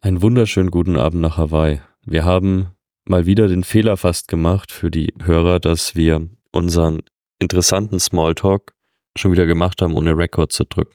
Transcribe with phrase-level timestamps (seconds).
[0.00, 1.80] Einen wunderschönen guten Abend nach Hawaii.
[2.04, 2.68] Wir haben
[3.04, 7.00] mal wieder den Fehler fast gemacht für die Hörer, dass wir unseren
[7.38, 8.74] interessanten Smalltalk
[9.16, 10.94] schon wieder gemacht haben, ohne Record zu drücken.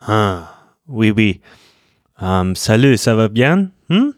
[0.00, 0.48] Ah,
[0.86, 1.40] oui, oui.
[2.18, 3.72] Um, salut, ça va bien?
[3.88, 4.14] Hm?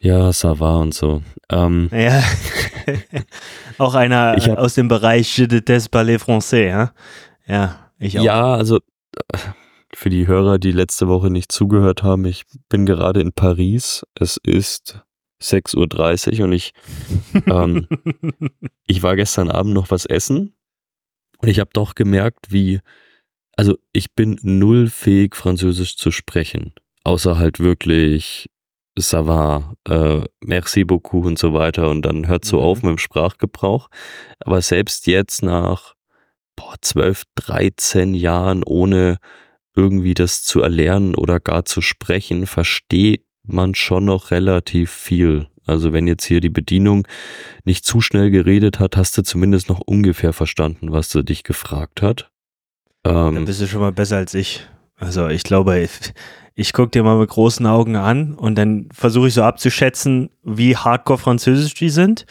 [0.00, 1.22] Ja, ça va und so.
[1.50, 2.22] Ähm, Ja.
[3.78, 6.92] auch einer hab- aus dem Bereich Je déteste parler français, ja?
[7.46, 8.24] Ja, ich auch.
[8.24, 8.80] ja, also
[9.94, 14.04] für die Hörer, die letzte Woche nicht zugehört haben, ich bin gerade in Paris.
[14.18, 15.00] Es ist
[15.42, 16.72] 6.30 Uhr und ich,
[17.46, 17.86] ähm,
[18.86, 20.54] ich war gestern Abend noch was essen
[21.38, 22.80] und ich habe doch gemerkt, wie,
[23.56, 26.72] also ich bin null fähig, Französisch zu sprechen.
[27.04, 28.48] Außer halt wirklich
[28.98, 32.62] ça va, äh, merci beaucoup und so weiter und dann hört so Mhm.
[32.62, 33.88] auf mit dem Sprachgebrauch.
[34.40, 35.94] Aber selbst jetzt nach
[36.56, 39.18] boah, 12, 13 Jahren ohne
[39.74, 45.48] irgendwie das zu erlernen oder gar zu sprechen, versteht man schon noch relativ viel.
[45.64, 47.06] Also wenn jetzt hier die Bedienung
[47.64, 52.02] nicht zu schnell geredet hat, hast du zumindest noch ungefähr verstanden, was sie dich gefragt
[52.02, 52.30] hat.
[53.02, 54.66] Dann Ähm, bist du schon mal besser als ich.
[54.96, 55.90] Also ich glaube, ich,
[56.54, 60.76] ich gucke dir mal mit großen Augen an und dann versuche ich so abzuschätzen, wie
[60.76, 62.26] hardcore französisch die sind.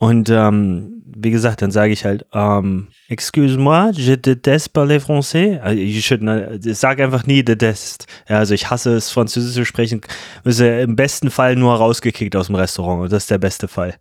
[0.00, 5.60] Und ähm, wie gesagt, dann sage ich halt, ähm, excuse-moi, je déteste parler français.
[5.60, 6.22] Also ich, should
[6.64, 8.06] ich sage einfach nie déteste.
[8.26, 10.00] Ja, also ich hasse es, Französisch zu sprechen.
[10.44, 13.02] Ist ja im besten Fall nur rausgekickt aus dem Restaurant.
[13.02, 13.96] Und das ist der beste Fall.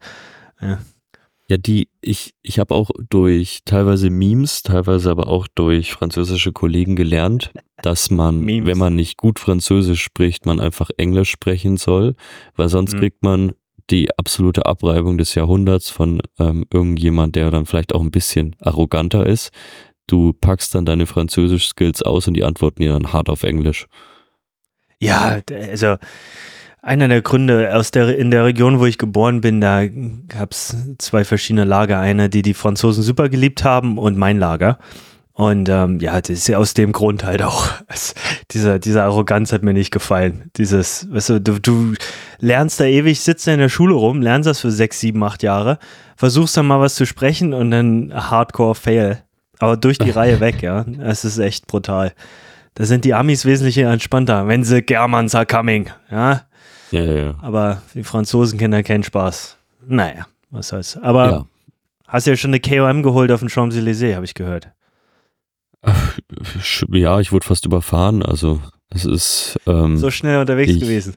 [1.49, 6.95] Ja, die, ich, ich habe auch durch teilweise Memes, teilweise aber auch durch französische Kollegen
[6.95, 8.67] gelernt, dass man, Memes.
[8.67, 12.15] wenn man nicht gut Französisch spricht, man einfach Englisch sprechen soll,
[12.55, 12.99] weil sonst Mhm.
[12.99, 13.51] kriegt man
[13.89, 19.25] die absolute Abreibung des Jahrhunderts von ähm, irgendjemand, der dann vielleicht auch ein bisschen arroganter
[19.25, 19.51] ist.
[20.07, 23.87] Du packst dann deine Französisch-Skills aus und die antworten dir dann hart auf Englisch.
[24.99, 25.97] Ja, also
[26.81, 30.75] einer der Gründe aus der in der Region, wo ich geboren bin, da gab es
[30.97, 31.99] zwei verschiedene Lager.
[31.99, 34.79] Eine, die die Franzosen super geliebt haben und mein Lager.
[35.39, 37.69] Und ähm, ja, das ist ja aus dem Grund halt auch.
[37.87, 38.13] Es,
[38.51, 40.51] dieser, diese Arroganz hat mir nicht gefallen.
[40.57, 41.93] Dieses, weißt du, du, du
[42.39, 45.41] lernst da ewig, sitzt da in der Schule rum, lernst das für sechs, sieben, acht
[45.41, 45.79] Jahre,
[46.17, 49.23] versuchst dann mal was zu sprechen und dann Hardcore-Fail.
[49.59, 50.83] Aber durch die Reihe weg, ja.
[51.01, 52.11] Es ist echt brutal.
[52.73, 56.41] Da sind die Amis wesentlich entspannter, wenn sie Germans are coming, ja.
[56.91, 57.35] Ja, ja, ja.
[57.41, 59.55] Aber die Franzosen kennen Spaß.
[59.87, 60.97] Naja, was soll's.
[60.97, 61.45] Aber ja.
[62.09, 64.73] hast ja schon eine KOM geholt auf dem Champs-Élysées, habe ich gehört.
[66.91, 71.15] Ja, ich wurde fast überfahren, also das ist ähm, So schnell unterwegs ich- gewesen.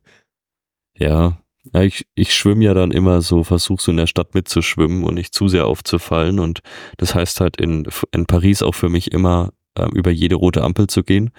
[0.97, 1.39] Ja,
[1.73, 5.15] ja ich, ich schwimme ja dann immer so, versuche so in der Stadt mitzuschwimmen und
[5.15, 6.39] nicht zu sehr aufzufallen.
[6.39, 6.61] Und
[6.99, 10.87] das heißt halt in, in Paris auch für mich immer ähm, über jede rote Ampel
[10.87, 11.31] zu gehen,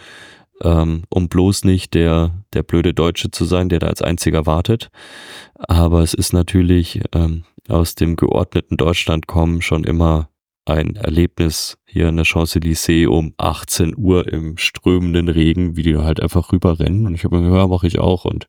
[0.62, 4.90] ähm, um bloß nicht der, der blöde Deutsche zu sein, der da als einziger wartet.
[5.56, 10.30] Aber es ist natürlich ähm, aus dem geordneten Deutschland kommen schon immer
[10.66, 16.22] ein Erlebnis hier in der Champs-Élysées um 18 Uhr im strömenden Regen, wie die halt
[16.22, 17.06] einfach rüberrennen.
[17.06, 18.26] Und ich habe mir gedacht, ja, mache ich auch.
[18.26, 18.48] Und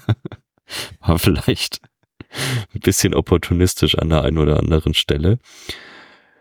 [1.00, 1.80] war vielleicht
[2.74, 5.38] ein bisschen opportunistisch an der einen oder anderen Stelle.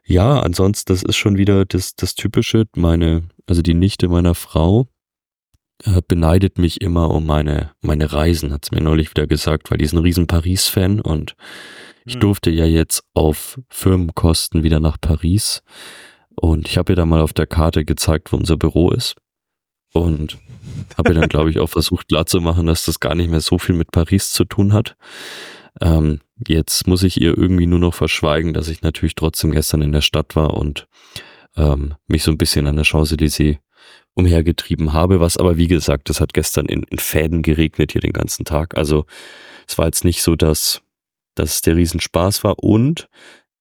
[0.06, 2.66] Ja, ansonsten, das ist schon wieder das, das Typische.
[2.75, 4.88] Meine, also die Nichte meiner Frau
[5.85, 9.85] äh, beneidet mich immer um meine, meine Reisen, hat's mir neulich wieder gesagt, weil die
[9.85, 11.35] ist ein riesen Paris-Fan und
[12.06, 12.19] ich Hm.
[12.22, 15.64] durfte ja jetzt auf Firmenkosten wieder nach Paris.
[16.36, 19.16] Und ich habe ihr da mal auf der Karte gezeigt, wo unser Büro ist.
[19.94, 20.40] Und
[20.97, 23.75] habe ihr dann, glaube ich, auch versucht klarzumachen, dass das gar nicht mehr so viel
[23.75, 24.96] mit Paris zu tun hat.
[25.81, 29.92] Ähm, jetzt muss ich ihr irgendwie nur noch verschweigen, dass ich natürlich trotzdem gestern in
[29.92, 30.88] der Stadt war und
[31.56, 33.58] ähm, mich so ein bisschen an der Champs-Élysées
[34.16, 38.13] umhergetrieben habe, was aber wie gesagt, das hat gestern in, in Fäden geregnet hier den
[38.13, 38.78] ganzen Tag.
[38.78, 39.06] Also
[39.68, 40.81] es war jetzt nicht so, dass,
[41.36, 43.08] dass es der Riesenspaß war und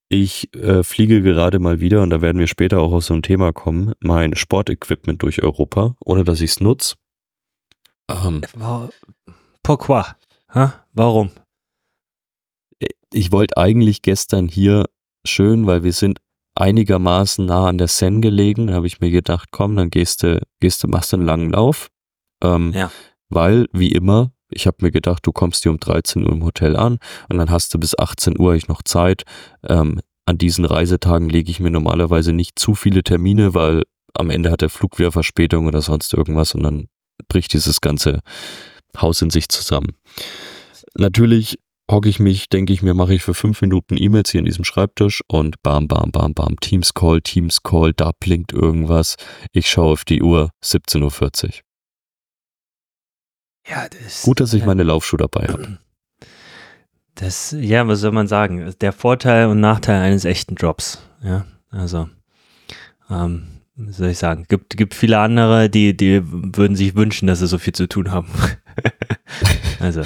[0.09, 3.23] ich äh, fliege gerade mal wieder, und da werden wir später auch auf so ein
[3.23, 6.97] Thema kommen, mein Sportequipment durch Europa, ohne dass ich es nutze.
[8.11, 8.43] Ähm,
[9.63, 10.03] Pourquoi?
[10.55, 10.85] Ha?
[10.93, 11.31] Warum?
[13.13, 14.87] ich wollte eigentlich gestern hier
[15.27, 16.19] schön, weil wir sind
[16.55, 20.41] einigermaßen nah an der Seine gelegen, da habe ich mir gedacht, komm, dann gehst du,
[20.61, 21.89] gehst du, machst du einen langen Lauf.
[22.43, 22.91] Ähm, Ja.
[23.29, 26.77] Weil, wie immer, ich habe mir gedacht, du kommst hier um 13 Uhr im Hotel
[26.77, 29.25] an und dann hast du bis 18 Uhr ich noch Zeit.
[29.69, 33.83] Ähm, an diesen Reisetagen lege ich mir normalerweise nicht zu viele Termine, weil
[34.15, 36.89] am Ende hat der Flug wieder Verspätung oder sonst irgendwas und dann
[37.29, 38.21] bricht dieses ganze
[38.97, 39.97] Haus in sich zusammen.
[40.95, 41.59] Natürlich
[41.91, 44.65] hocke ich mich, denke ich mir, mache ich für fünf Minuten E-Mails hier in diesem
[44.65, 49.17] Schreibtisch und bam, bam, bam, bam, Teams Call, Teams Call, da blinkt irgendwas.
[49.53, 51.51] Ich schaue auf die Uhr, 17.40 Uhr.
[53.69, 55.79] Ja, das, Gut, dass ich meine Laufschuhe dabei habe.
[57.15, 58.75] Das, ja, was soll man sagen?
[58.81, 61.03] Der Vorteil und Nachteil eines echten Jobs.
[61.23, 62.09] Ja, also,
[63.11, 63.45] ähm,
[63.77, 64.47] wie soll ich sagen?
[64.49, 68.11] Gibt, gibt viele andere, die, die würden sich wünschen, dass sie so viel zu tun
[68.11, 68.29] haben.
[69.81, 70.03] also.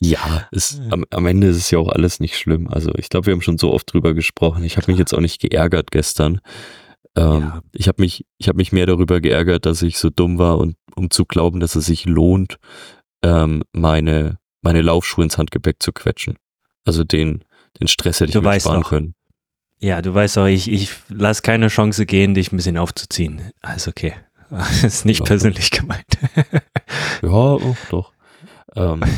[0.00, 2.68] Ja, es, am, am Ende ist es ja auch alles nicht schlimm.
[2.68, 4.64] Also ich glaube, wir haben schon so oft drüber gesprochen.
[4.64, 6.40] Ich habe mich jetzt auch nicht geärgert gestern.
[7.16, 7.62] Ähm, ja.
[7.72, 10.76] Ich habe mich, ich habe mich mehr darüber geärgert, dass ich so dumm war und
[10.96, 12.58] um zu glauben, dass es sich lohnt,
[13.22, 16.36] ähm, meine meine Laufschuhe ins Handgepäck zu quetschen.
[16.84, 17.44] Also den
[17.80, 18.90] den Stress hätte ich du mir sparen doch.
[18.90, 19.14] können.
[19.78, 23.50] Ja, du weißt doch, ich, ich lasse keine Chance gehen, dich ein bisschen aufzuziehen.
[23.62, 24.14] Alles okay.
[24.50, 25.80] Das ist nicht ja, persönlich doch.
[25.80, 26.06] gemeint.
[27.22, 28.12] ja, oh, doch.
[28.76, 29.02] Ähm.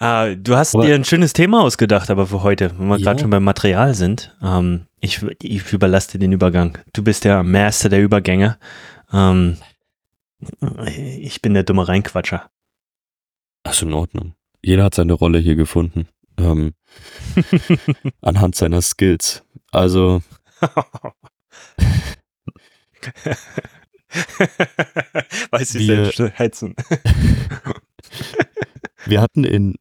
[0.00, 3.04] Uh, du hast aber, dir ein schönes Thema ausgedacht, aber für heute, wenn wir ja.
[3.04, 4.36] gerade schon beim Material sind.
[4.40, 6.78] Ähm, ich, ich überlasse dir den Übergang.
[6.92, 8.58] Du bist der Master der Übergänge.
[9.12, 9.56] Ähm,
[10.86, 12.48] ich bin der dumme Reinquatscher.
[13.64, 14.34] Ach, in Ordnung.
[14.62, 16.06] Jeder hat seine Rolle hier gefunden.
[16.38, 16.74] Ähm,
[18.20, 19.42] anhand seiner Skills.
[19.72, 20.22] Also.
[25.50, 26.76] Weiß ich selbst heizen.
[29.06, 29.74] wir hatten in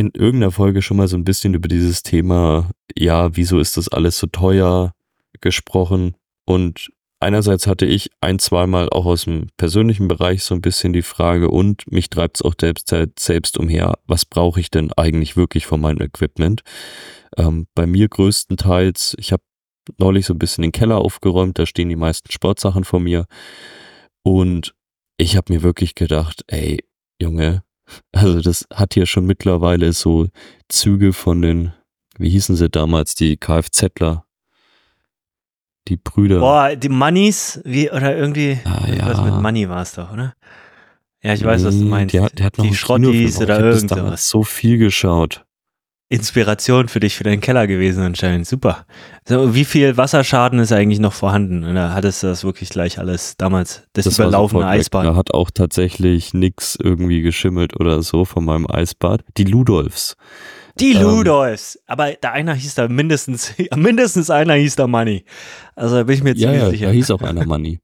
[0.00, 3.88] in irgendeiner Folge schon mal so ein bisschen über dieses Thema, ja, wieso ist das
[3.88, 4.94] alles so teuer
[5.40, 6.16] gesprochen.
[6.46, 11.02] Und einerseits hatte ich ein, zweimal auch aus dem persönlichen Bereich so ein bisschen die
[11.02, 15.66] Frage und mich treibt es auch selbst, selbst umher, was brauche ich denn eigentlich wirklich
[15.66, 16.62] von meinem Equipment?
[17.36, 19.42] Ähm, bei mir größtenteils, ich habe
[19.98, 23.26] neulich so ein bisschen den Keller aufgeräumt, da stehen die meisten Sportsachen vor mir.
[24.22, 24.74] Und
[25.18, 26.82] ich habe mir wirklich gedacht, ey,
[27.20, 27.62] Junge,
[28.12, 30.28] also das hat ja schon mittlerweile so
[30.68, 31.72] Züge von den,
[32.18, 34.24] wie hießen sie damals, die Kfzler,
[35.88, 36.40] die Brüder.
[36.40, 39.06] Boah, die Moneys, wie, oder irgendwie, ah, ja.
[39.06, 40.34] was mit Money war es doch, oder?
[41.22, 42.14] Ja, ich weiß, was du meinst.
[42.14, 44.28] Der, der hat noch die Schrottis oder irgendwas.
[44.28, 45.44] so viel geschaut.
[46.12, 48.44] Inspiration für dich für deinen Keller gewesen anscheinend.
[48.44, 48.84] Super.
[49.28, 51.64] So, wie viel Wasserschaden ist eigentlich noch vorhanden?
[51.64, 53.84] Oder hattest du das wirklich gleich alles damals?
[53.92, 55.06] Das, das überlaufene Eisbad?
[55.06, 59.22] Da hat auch tatsächlich nichts irgendwie geschimmelt oder so von meinem Eisbad.
[59.36, 60.16] Die Ludolfs.
[60.80, 61.78] Die ähm, Ludolfs.
[61.86, 65.24] Aber der einer hieß da mindestens, mindestens einer hieß da Money.
[65.76, 66.86] Also da bin ich mir ziemlich ja, ja, sicher.
[66.86, 67.78] Da hieß auch einer Money.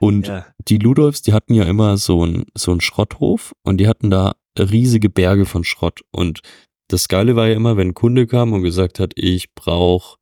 [0.00, 0.44] Und ja.
[0.68, 4.34] die Ludolfs, die hatten ja immer so einen so einen Schrotthof und die hatten da
[4.58, 6.00] riesige Berge von Schrott.
[6.10, 6.40] Und
[6.88, 10.18] das Geile war ja immer, wenn ein Kunde kam und gesagt hat, ich brauche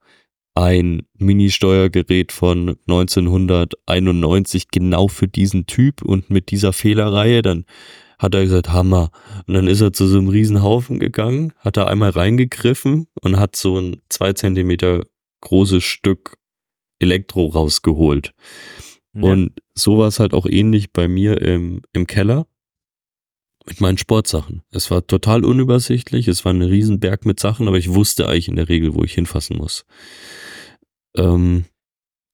[0.54, 7.66] ein Mini-Steuergerät von 1991 genau für diesen Typ und mit dieser Fehlerreihe, dann
[8.18, 9.10] hat er gesagt, Hammer.
[9.46, 13.54] Und dann ist er zu so einem Riesenhaufen gegangen, hat da einmal reingegriffen und hat
[13.56, 15.04] so ein zwei Zentimeter
[15.42, 16.38] großes Stück
[16.98, 18.32] Elektro rausgeholt.
[19.12, 19.22] Ja.
[19.22, 22.46] Und so war es halt auch ähnlich bei mir im, im Keller
[23.66, 24.62] mit meinen Sportsachen.
[24.70, 28.56] Es war total unübersichtlich, es war ein Riesenberg mit Sachen, aber ich wusste eigentlich in
[28.56, 29.84] der Regel, wo ich hinfassen muss.
[31.16, 31.64] Ähm,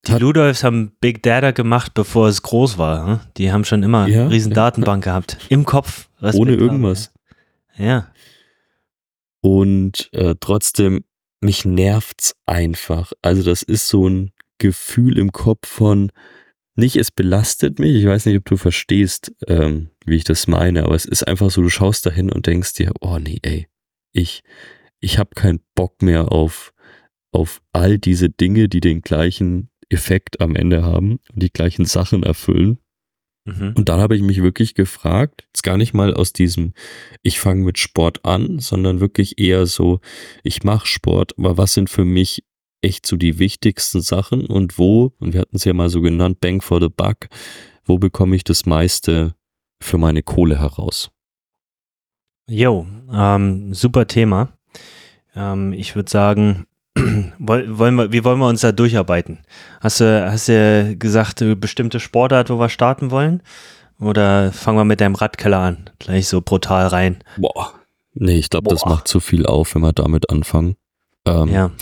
[0.07, 3.07] die Ludolfs haben Big Data gemacht, bevor es groß war.
[3.07, 3.21] Hm?
[3.37, 5.13] Die haben schon immer ja, riesen ja, Datenbank ja.
[5.13, 5.39] gehabt.
[5.49, 6.09] Im Kopf.
[6.21, 7.13] Ohne irgendwas.
[7.75, 8.13] Haben, ja.
[9.41, 11.05] Und äh, trotzdem,
[11.41, 13.13] mich nervt's einfach.
[13.23, 16.11] Also das ist so ein Gefühl im Kopf von,
[16.75, 20.85] nicht es belastet mich, ich weiß nicht, ob du verstehst, ähm, wie ich das meine,
[20.85, 23.69] aber es ist einfach so, du schaust dahin und denkst dir, oh nee, ey,
[24.13, 24.43] ich,
[25.01, 26.73] ich habe keinen Bock mehr auf,
[27.33, 32.23] auf all diese Dinge, die den gleichen Effekt am Ende haben und die gleichen Sachen
[32.23, 32.79] erfüllen.
[33.45, 33.75] Mhm.
[33.77, 36.75] Und dann habe ich mich wirklich gefragt, jetzt gar nicht mal aus diesem,
[37.23, 40.01] ich fange mit Sport an, sondern wirklich eher so,
[40.45, 42.45] ich mache Sport, aber was sind für mich
[42.83, 46.41] echt so die wichtigsten Sachen und wo, und wir hatten es ja mal so genannt,
[46.41, 47.29] Bang for the Buck,
[47.85, 49.35] wo bekomme ich das meiste
[49.83, 51.11] für meine Kohle heraus?
[52.49, 54.49] Jo, ähm, super Thema.
[55.35, 56.67] Ähm, ich würde sagen,
[57.39, 59.41] wollen wir, wie wollen wir uns da durcharbeiten?
[59.81, 63.43] Hast du, hast du gesagt, eine bestimmte Sportart, wo wir starten wollen?
[63.99, 65.91] Oder fangen wir mit deinem Radkeller an?
[65.99, 67.23] Gleich so brutal rein.
[67.39, 67.73] Boah.
[68.15, 70.77] Nee, ich glaube, das macht zu viel auf, wenn wir damit anfangen.
[71.27, 71.71] Ähm, ja.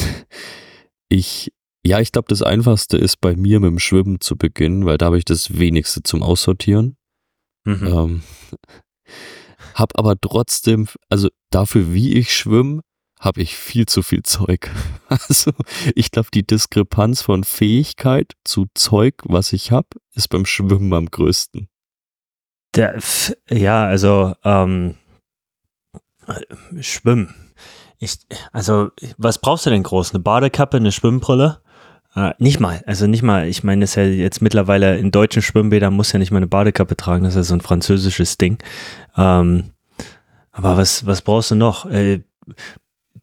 [1.13, 1.51] Ich,
[1.85, 5.07] ja, ich glaube, das Einfachste ist bei mir mit dem Schwimmen zu beginnen, weil da
[5.07, 6.97] habe ich das wenigste zum Aussortieren.
[7.65, 7.87] Mhm.
[7.87, 8.23] Ähm,
[9.75, 12.83] hab aber trotzdem, also dafür, wie ich schwimme,
[13.19, 14.71] habe ich viel zu viel Zeug.
[15.29, 15.51] Also
[15.97, 21.07] ich glaube, die Diskrepanz von Fähigkeit zu Zeug, was ich habe, ist beim Schwimmen am
[21.07, 21.69] größten.
[22.77, 22.97] Der,
[23.51, 24.95] ja, also ähm,
[26.81, 27.35] Schwimmen.
[27.99, 28.19] Ich,
[28.53, 30.15] also, was brauchst du denn groß?
[30.15, 31.61] Eine Badekappe, eine Schwimmbrille?
[32.17, 33.47] Äh, nicht mal, also nicht mal.
[33.47, 36.49] Ich meine, das ist ja jetzt mittlerweile in deutschen Schwimmbädern muss ja nicht mal eine
[36.49, 38.59] Badekappe tragen, das ist ja so ein französisches Ding.
[39.17, 39.71] Ähm,
[40.53, 41.87] aber was, was brauchst du noch?
[41.87, 42.23] Äh,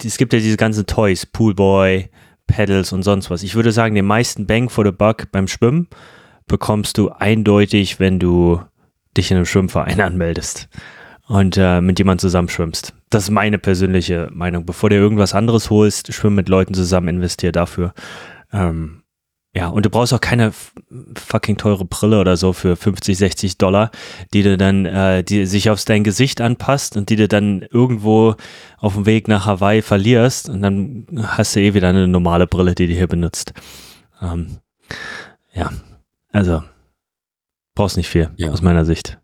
[0.03, 2.09] es gibt ja diese ganzen Toys, Poolboy,
[2.45, 3.43] Pedals und sonst was.
[3.43, 5.87] Ich würde sagen, den meisten Bang for the Buck beim Schwimmen
[6.47, 8.61] bekommst du eindeutig, wenn du
[9.17, 10.69] dich in einem Schwimmverein anmeldest
[11.27, 12.93] und äh, mit jemandem zusammen schwimmst.
[13.09, 14.65] Das ist meine persönliche Meinung.
[14.65, 17.93] Bevor du irgendwas anderes holst, schwimm mit Leuten zusammen, investier dafür.
[18.51, 19.03] Ähm,
[19.57, 20.53] ja, und du brauchst auch keine
[21.15, 23.89] fucking teure Brille oder so für 50, 60 Dollar,
[24.31, 28.35] die du dann, äh, die sich aufs dein Gesicht anpasst und die du dann irgendwo
[28.77, 32.75] auf dem Weg nach Hawaii verlierst und dann hast du eh wieder eine normale Brille,
[32.75, 33.53] die du hier benutzt.
[34.21, 34.59] Ähm,
[35.53, 35.71] ja,
[36.31, 36.61] also
[37.73, 38.51] brauchst nicht viel ja.
[38.51, 39.19] aus meiner Sicht.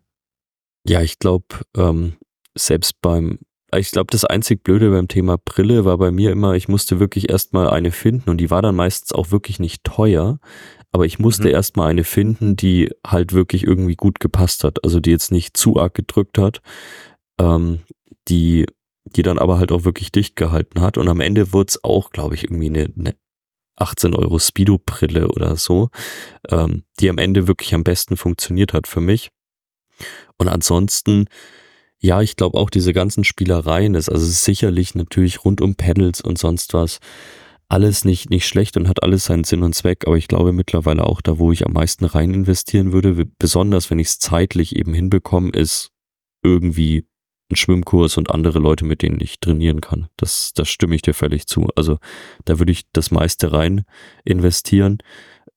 [0.84, 2.14] Ja, ich glaube, ähm,
[2.56, 3.38] selbst beim
[3.78, 7.30] ich glaube, das einzig Blöde beim Thema Brille war bei mir immer, ich musste wirklich
[7.30, 10.38] erstmal eine finden und die war dann meistens auch wirklich nicht teuer,
[10.92, 11.54] aber ich musste mhm.
[11.54, 15.78] erstmal eine finden, die halt wirklich irgendwie gut gepasst hat, also die jetzt nicht zu
[15.78, 16.60] arg gedrückt hat,
[17.40, 17.80] ähm,
[18.28, 18.66] die,
[19.04, 22.10] die dann aber halt auch wirklich dicht gehalten hat und am Ende wurde es auch,
[22.10, 23.14] glaube ich, irgendwie eine, eine
[23.76, 25.90] 18 Euro Speedo-Brille oder so,
[26.48, 29.30] ähm, die am Ende wirklich am besten funktioniert hat für mich.
[30.38, 31.26] Und ansonsten,
[32.04, 36.20] ja, ich glaube auch diese ganzen Spielereien ist, also ist sicherlich natürlich rund um Pedals
[36.20, 36.98] und sonst was,
[37.68, 41.04] alles nicht, nicht schlecht und hat alles seinen Sinn und Zweck, aber ich glaube mittlerweile
[41.04, 44.92] auch da, wo ich am meisten rein investieren würde, besonders wenn ich es zeitlich eben
[44.92, 45.92] hinbekomme, ist
[46.42, 47.08] irgendwie
[47.50, 50.08] ein Schwimmkurs und andere Leute, mit denen ich trainieren kann.
[50.18, 51.68] Das, das stimme ich dir völlig zu.
[51.74, 51.98] Also
[52.44, 53.84] da würde ich das meiste rein
[54.24, 54.98] investieren.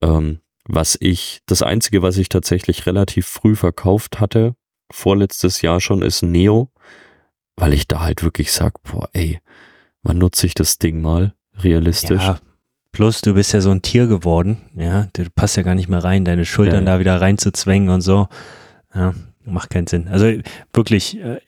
[0.02, 4.56] Ähm, was ich, das einzige, was ich tatsächlich relativ früh verkauft hatte,
[4.92, 6.70] vorletztes Jahr schon, ist Neo,
[7.56, 9.40] weil ich da halt wirklich sag, boah, ey,
[10.04, 12.24] wann nutze ich das Ding mal realistisch?
[12.24, 12.40] Ja,
[12.92, 16.04] plus du bist ja so ein Tier geworden, ja, du passt ja gar nicht mehr
[16.04, 16.94] rein, deine Schultern ja.
[16.94, 18.28] da wieder reinzuzwängen und so,
[18.94, 19.14] ja,
[19.44, 20.08] macht keinen Sinn.
[20.08, 20.32] Also
[20.74, 21.40] wirklich, äh,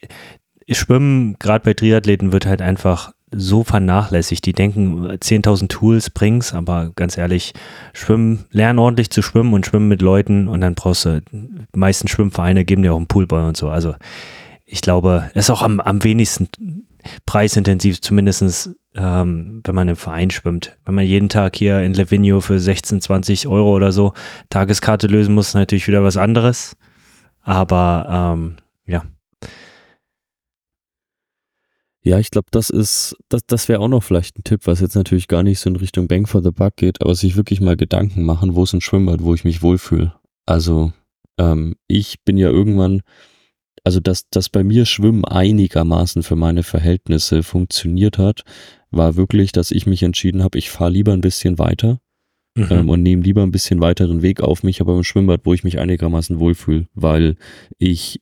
[0.72, 4.46] Schwimmen, gerade bei Triathleten, wird halt einfach so vernachlässigt.
[4.46, 7.54] Die denken, 10.000 Tools bring's, aber ganz ehrlich,
[7.94, 12.08] schwimmen, lernen ordentlich zu schwimmen und schwimmen mit Leuten und dann brauchst du, die meisten
[12.08, 13.70] Schwimmvereine geben dir auch einen Poolboy und so.
[13.70, 13.96] Also
[14.66, 16.50] ich glaube, es ist auch am, am wenigsten
[17.26, 20.78] preisintensiv, zumindestens ähm, wenn man im Verein schwimmt.
[20.86, 24.14] Wenn man jeden Tag hier in Levinio für 16, 20 Euro oder so
[24.50, 26.76] Tageskarte lösen muss, natürlich wieder was anderes.
[27.42, 28.58] Aber ähm,
[32.10, 34.96] ja, ich glaube, das ist, das, das wäre auch noch vielleicht ein Tipp, was jetzt
[34.96, 37.78] natürlich gar nicht so in Richtung Bang for the Buck geht, aber sich wirklich mal
[37.78, 40.16] Gedanken machen, wo ist ein Schwimmbad, wo ich mich wohlfühle.
[40.48, 40.92] Also,
[41.38, 43.02] ähm, ich bin ja irgendwann,
[43.84, 48.44] also dass, dass bei mir Schwimmen einigermaßen für meine Verhältnisse funktioniert hat,
[48.90, 52.00] war wirklich, dass ich mich entschieden habe, ich fahre lieber ein bisschen weiter
[52.56, 52.68] mhm.
[52.72, 55.64] ähm, und nehme lieber ein bisschen weiteren Weg auf mich, aber im Schwimmbad, wo ich
[55.64, 57.36] mich einigermaßen wohlfühle, weil
[57.78, 58.20] ich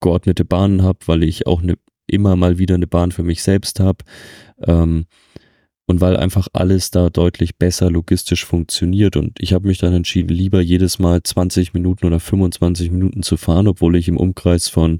[0.00, 3.80] geordnete Bahnen habe, weil ich auch eine immer mal wieder eine Bahn für mich selbst
[3.80, 4.04] habe
[4.62, 5.06] ähm,
[5.86, 10.30] und weil einfach alles da deutlich besser logistisch funktioniert und ich habe mich dann entschieden,
[10.30, 14.98] lieber jedes Mal 20 Minuten oder 25 Minuten zu fahren, obwohl ich im Umkreis von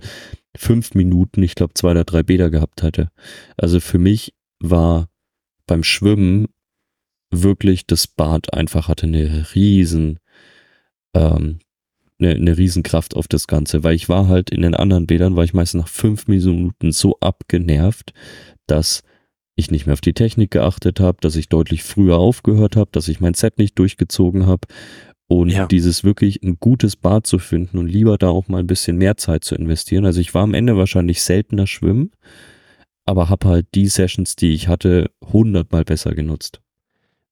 [0.57, 3.09] fünf Minuten, ich glaube zwei oder drei Bäder gehabt hatte.
[3.57, 5.09] Also für mich war
[5.67, 6.47] beim Schwimmen
[7.31, 10.19] wirklich das Bad einfach hatte eine riesen
[11.15, 11.59] ähm,
[12.19, 15.45] eine, eine Riesenkraft auf das Ganze, weil ich war halt in den anderen Bädern, war
[15.45, 18.13] ich meist nach fünf Minuten so abgenervt,
[18.67, 19.03] dass
[19.57, 23.09] ich nicht mehr auf die Technik geachtet habe, dass ich deutlich früher aufgehört habe, dass
[23.09, 24.67] ich mein Set nicht durchgezogen habe
[25.29, 25.67] und ja.
[25.67, 29.17] dieses wirklich ein gutes Bad zu finden und lieber da auch mal ein bisschen mehr
[29.17, 30.05] Zeit zu investieren.
[30.05, 32.11] Also ich war am Ende wahrscheinlich seltener schwimmen,
[33.05, 36.61] aber habe halt die Sessions, die ich hatte, hundertmal besser genutzt.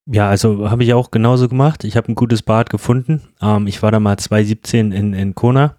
[0.06, 1.84] Ja, also habe ich auch genauso gemacht.
[1.84, 3.22] Ich habe ein gutes Bad gefunden.
[3.40, 5.76] Ähm, ich war da mal 2017 in, in Kona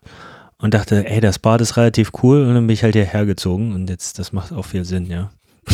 [0.58, 3.74] und dachte, ey, das Bad ist relativ cool und dann bin ich halt hierher gezogen
[3.74, 5.30] und jetzt, das macht auch viel Sinn, ja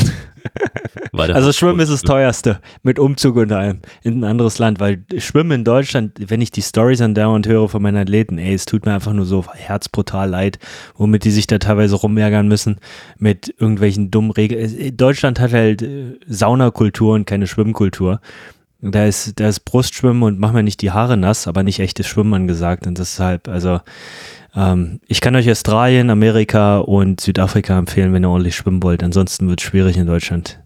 [1.13, 5.51] also Schwimmen ist das teuerste mit Umzug und allem in ein anderes Land, weil Schwimmen
[5.51, 8.93] in Deutschland, wenn ich die Stories andauernd höre von meinen Athleten, ey, es tut mir
[8.93, 10.59] einfach nur so herzbrutal leid,
[10.95, 12.77] womit die sich da teilweise rumärgern müssen
[13.17, 14.95] mit irgendwelchen dummen Regeln.
[14.95, 18.21] Deutschland hat halt äh, Saunakultur und keine Schwimmkultur.
[18.81, 22.07] Da ist, da ist Brustschwimmen und mach mir nicht die Haare nass, aber nicht echtes
[22.07, 23.81] Schwimmen angesagt und deshalb, also
[24.55, 29.03] ähm, ich kann euch Australien, Amerika und Südafrika empfehlen, wenn ihr ordentlich schwimmen wollt.
[29.03, 30.61] Ansonsten wird es schwierig in Deutschland.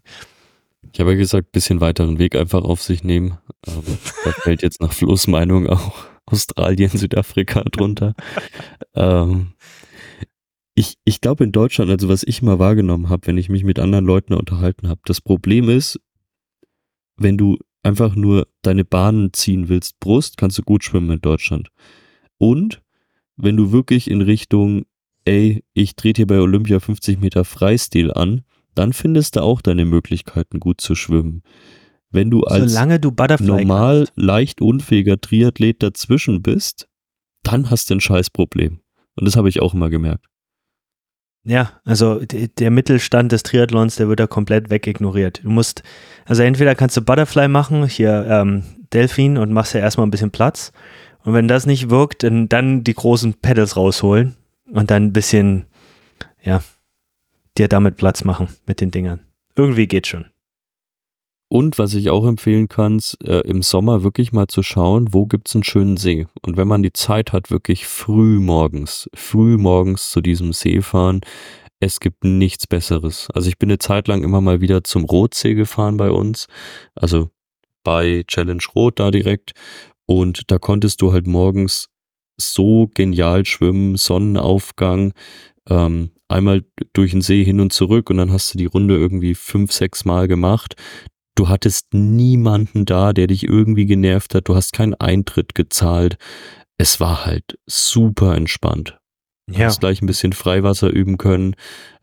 [0.94, 3.38] Ich habe ja gesagt, bisschen weiteren Weg einfach auf sich nehmen.
[3.68, 3.84] Ähm,
[4.26, 8.14] da fällt jetzt nach Flo's Meinung auch Australien, Südafrika drunter.
[8.96, 9.54] ähm,
[10.76, 13.80] ich, ich glaube in Deutschland, also was ich mal wahrgenommen habe, wenn ich mich mit
[13.80, 16.00] anderen Leuten unterhalten habe, das Problem ist,
[17.16, 21.70] wenn du einfach nur deine Bahnen ziehen willst, Brust, kannst du gut schwimmen in Deutschland.
[22.38, 22.83] Und
[23.36, 24.86] wenn du wirklich in Richtung,
[25.26, 28.42] ey, ich trete hier bei Olympia 50 Meter Freistil an,
[28.76, 31.44] dann findest du auch deine Möglichkeiten, gut zu schwimmen.
[32.10, 34.14] Wenn du als Solange du Butterfly normal kannst.
[34.16, 36.88] leicht unfähiger Triathlet dazwischen bist,
[37.42, 38.80] dann hast du ein Scheißproblem.
[39.16, 40.26] Und das habe ich auch immer gemerkt.
[41.46, 45.42] Ja, also der Mittelstand des Triathlons, der wird da komplett wegignoriert.
[45.44, 45.84] Du musst,
[46.26, 48.64] also entweder kannst du Butterfly machen, hier ähm,
[48.94, 50.72] Delfin und machst ja erstmal ein bisschen Platz.
[51.24, 54.36] Und wenn das nicht wirkt, dann, dann die großen Pedals rausholen
[54.72, 55.66] und dann ein bisschen,
[56.42, 56.62] ja,
[57.58, 59.22] dir damit Platz machen mit den Dingern.
[59.56, 60.26] Irgendwie geht schon.
[61.48, 65.54] Und was ich auch empfehlen kann, äh, im Sommer wirklich mal zu schauen, wo gibt's
[65.54, 66.26] einen schönen See.
[66.42, 71.22] Und wenn man die Zeit hat, wirklich früh morgens, früh morgens zu diesem See fahren,
[71.80, 73.30] es gibt nichts Besseres.
[73.36, 76.48] Also ich bin eine Zeit lang immer mal wieder zum Rotsee gefahren bei uns,
[76.96, 77.30] also
[77.84, 79.52] bei Challenge Rot da direkt.
[80.06, 81.90] Und da konntest du halt morgens
[82.38, 85.14] so genial schwimmen, Sonnenaufgang,
[85.70, 89.36] ähm, einmal durch den See hin und zurück und dann hast du die Runde irgendwie
[89.36, 90.76] fünf, sechs Mal gemacht.
[91.36, 94.48] Du hattest niemanden da, der dich irgendwie genervt hat.
[94.48, 96.18] Du hast keinen Eintritt gezahlt.
[96.78, 98.98] Es war halt super entspannt.
[99.48, 101.56] Du Ja, hast gleich ein bisschen Freiwasser üben können.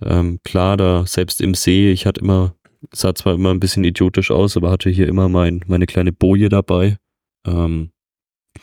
[0.03, 2.55] Ähm, klar, da selbst im See, ich hatte immer,
[2.93, 6.49] sah zwar immer ein bisschen idiotisch aus, aber hatte hier immer mein, meine kleine Boje
[6.49, 6.99] dabei.
[7.47, 7.91] Ähm,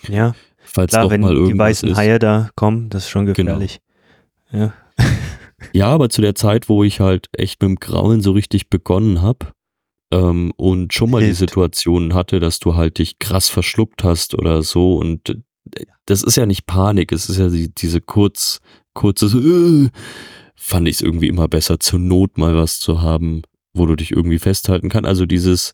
[0.07, 0.35] ja.
[0.57, 1.95] falls Klar, doch wenn mal die weißen ist.
[1.95, 2.07] Genau.
[2.07, 3.79] Haie da kommen, das ist schon gefährlich.
[4.51, 4.73] Ja.
[5.73, 9.21] Ja, aber zu der Zeit, wo ich halt echt mit dem Grauen so richtig begonnen
[9.21, 9.47] habe
[10.11, 11.39] ähm, und schon mal die Hilft.
[11.39, 16.37] Situation hatte, dass du halt dich krass verschluckt hast oder so und äh, das ist
[16.37, 18.59] ja nicht Panik, es ist ja die, diese kurz,
[18.93, 19.89] kurze, so, äh,
[20.55, 23.41] fand ich es irgendwie immer besser, zur Not mal was zu haben,
[23.73, 25.05] wo du dich irgendwie festhalten kann.
[25.05, 25.73] Also dieses,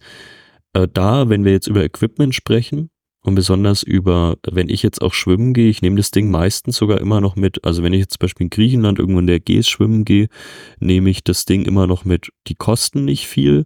[0.74, 2.90] äh, da, wenn wir jetzt über Equipment sprechen,
[3.24, 7.00] und besonders über, wenn ich jetzt auch schwimmen gehe, ich nehme das Ding meistens sogar
[7.00, 7.64] immer noch mit.
[7.64, 10.28] Also wenn ich jetzt zum Beispiel in Griechenland irgendwo in der Gees schwimmen gehe,
[10.80, 12.30] nehme ich das Ding immer noch mit.
[12.48, 13.66] Die kosten nicht viel.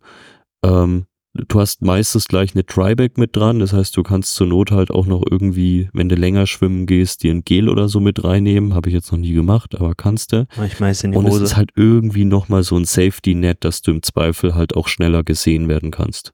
[0.63, 3.59] Ähm, du hast meistens gleich eine Tryback mit dran.
[3.59, 7.23] Das heißt, du kannst zur Not halt auch noch irgendwie, wenn du länger schwimmen gehst,
[7.23, 8.75] dir ein Gel oder so mit reinnehmen.
[8.75, 10.47] Habe ich jetzt noch nie gemacht, aber kannst du.
[10.65, 11.43] Ich weiß in die Und es Hose.
[11.43, 15.67] ist halt irgendwie nochmal so ein Safety-Net, dass du im Zweifel halt auch schneller gesehen
[15.67, 16.31] werden kannst.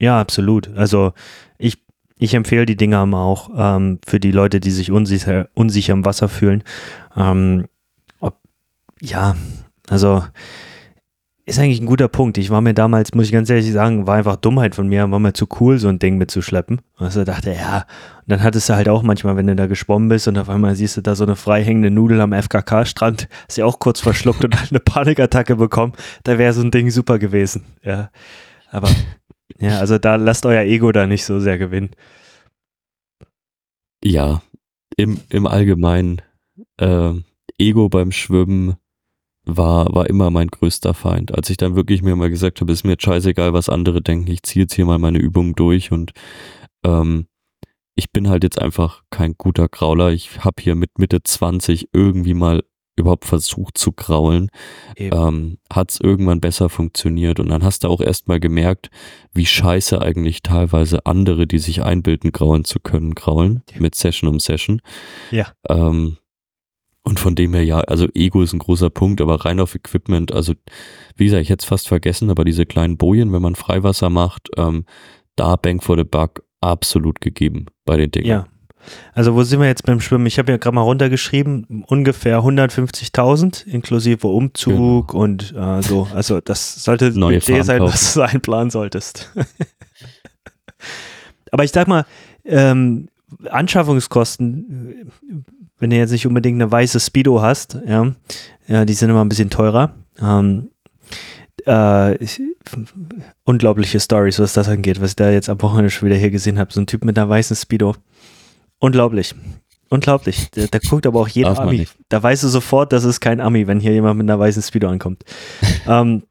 [0.00, 0.68] Ja, absolut.
[0.76, 1.12] Also
[1.58, 1.78] ich,
[2.18, 6.04] ich empfehle die Dinger mal auch ähm, für die Leute, die sich unsicher, unsicher im
[6.04, 6.64] Wasser fühlen.
[7.16, 7.66] Ähm,
[8.20, 8.38] ob,
[9.00, 9.36] ja,
[9.88, 10.22] also
[11.48, 12.36] ist eigentlich ein guter Punkt.
[12.36, 15.18] Ich war mir damals, muss ich ganz ehrlich sagen, war einfach Dummheit von mir, war
[15.18, 16.82] mir zu cool, so ein Ding mitzuschleppen.
[16.96, 17.86] Also dachte, ja,
[18.18, 20.74] und dann hattest du halt auch manchmal, wenn du da geschwommen bist und auf einmal
[20.74, 24.56] siehst du da so eine freihängende Nudel am FKK-Strand, hast sie auch kurz verschluckt und
[24.70, 27.64] eine Panikattacke bekommen, da wäre so ein Ding super gewesen.
[27.82, 28.10] Ja,
[28.70, 28.90] aber
[29.58, 31.90] ja, also da lasst euer Ego da nicht so sehr gewinnen.
[34.04, 34.42] Ja,
[34.96, 36.22] im, im Allgemeinen,
[36.76, 37.14] äh,
[37.58, 38.76] Ego beim Schwimmen
[39.44, 41.34] war, war immer mein größter Feind.
[41.34, 44.42] Als ich dann wirklich mir mal gesagt habe, ist mir scheißegal, was andere denken, ich
[44.42, 46.12] ziehe jetzt hier mal meine Übung durch und
[46.84, 47.26] ähm,
[47.96, 50.12] ich bin halt jetzt einfach kein guter Krauler.
[50.12, 52.62] Ich habe hier mit Mitte 20 irgendwie mal
[52.98, 54.50] überhaupt versucht zu kraulen.
[54.96, 55.16] Eben.
[55.16, 58.90] Ähm, Hat es irgendwann besser funktioniert und dann hast du auch erstmal gemerkt,
[59.32, 63.80] wie scheiße eigentlich teilweise andere, die sich einbilden, grauen zu können, kraulen Ja.
[63.80, 64.80] mit Session um Session.
[65.30, 65.52] Ja.
[65.68, 66.18] Ähm,
[67.04, 70.30] und von dem her, ja, also Ego ist ein großer Punkt, aber rein auf Equipment,
[70.32, 70.52] also
[71.16, 74.48] wie gesagt, ich hätte es fast vergessen, aber diese kleinen Bojen, wenn man Freiwasser macht,
[74.58, 74.84] ähm,
[75.36, 78.26] da Bang for the Buck absolut gegeben bei den Dingen.
[78.26, 78.46] Ja.
[79.14, 80.26] Also wo sind wir jetzt beim Schwimmen?
[80.26, 86.08] Ich habe ja gerade mal runtergeschrieben, ungefähr 150.000 inklusive Umzug und äh, so.
[86.14, 89.32] Also das sollte Neue Budget sein, was du einplanen solltest.
[91.50, 92.04] Aber ich sag mal,
[92.44, 93.08] ähm,
[93.50, 95.10] Anschaffungskosten,
[95.78, 98.12] wenn du jetzt nicht unbedingt eine weiße Speedo hast, ja,
[98.66, 99.94] ja die sind immer ein bisschen teurer.
[100.20, 100.70] Ähm,
[101.66, 102.40] äh, ich,
[103.44, 106.58] unglaubliche Stories, was das angeht, was ich da jetzt am Wochenende schon wieder hier gesehen
[106.58, 106.72] habe.
[106.72, 107.94] So ein Typ mit einer weißen Speedo.
[108.78, 109.34] Unglaublich.
[109.90, 110.50] Unglaublich.
[110.50, 111.86] Da, da guckt aber auch jeder Darf Ami.
[112.08, 114.88] Da weißt du sofort, das ist kein Ami, wenn hier jemand mit einer weißen Speedo
[114.88, 115.24] ankommt.
[115.86, 116.24] ähm,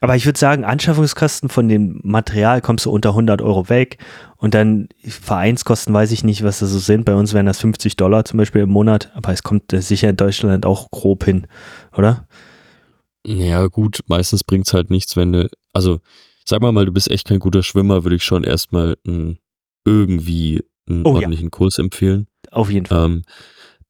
[0.00, 3.96] aber ich würde sagen, Anschaffungskosten von dem Material kommst du unter 100 Euro weg
[4.36, 7.06] und dann Vereinskosten weiß ich nicht, was das so sind.
[7.06, 10.16] Bei uns wären das 50 Dollar zum Beispiel im Monat, aber es kommt sicher in
[10.16, 11.46] Deutschland auch grob hin,
[11.96, 12.28] oder?
[13.26, 16.00] Ja, gut, meistens bringt's halt nichts, wenn du, also
[16.44, 19.38] sag mal mal, du bist echt kein guter Schwimmer, würde ich schon erstmal einen,
[19.86, 21.14] irgendwie einen Oh ja.
[21.16, 22.26] ordentlichen Kurs empfehlen.
[22.50, 23.04] Auf jeden Fall.
[23.06, 23.22] Ähm,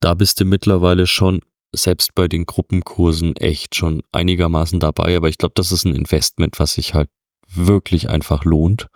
[0.00, 1.40] da bist du mittlerweile schon,
[1.74, 6.59] selbst bei den Gruppenkursen, echt schon einigermaßen dabei, aber ich glaube, das ist ein Investment,
[6.61, 7.09] was sich halt
[7.48, 8.88] wirklich einfach lohnt.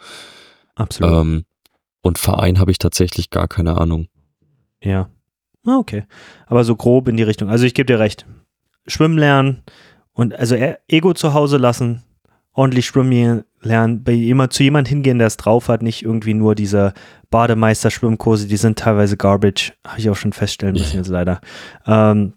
[0.77, 1.13] absolut.
[1.13, 1.45] Ähm,
[2.03, 4.09] und Verein habe ich tatsächlich gar keine Ahnung.
[4.83, 5.11] Ja.
[5.67, 6.05] Ah, Okay.
[6.47, 7.49] Aber so grob in die Richtung.
[7.51, 8.27] Also ich gebe dir recht.
[8.87, 9.63] Schwimmen lernen
[10.13, 10.55] und also
[10.87, 12.05] Ego zu Hause lassen,
[12.59, 16.57] ordentlich schwimmen lernen, bei jemand, zu jemand hingehen, der es drauf hat, nicht irgendwie nur
[16.57, 16.92] diese
[17.31, 21.40] Bademeister-Schwimmkurse, die sind teilweise garbage, habe ich auch schon feststellen müssen jetzt leider.
[21.87, 22.35] Ähm,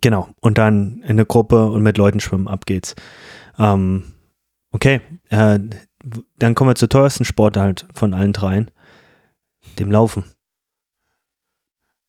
[0.00, 0.28] genau.
[0.40, 2.94] Und dann in eine Gruppe und mit Leuten schwimmen, ab geht's.
[3.58, 4.12] Ähm,
[4.72, 5.00] okay.
[5.30, 5.58] Äh,
[6.38, 8.70] dann kommen wir zur teuersten Sport halt von allen dreien.
[9.78, 10.24] Dem Laufen.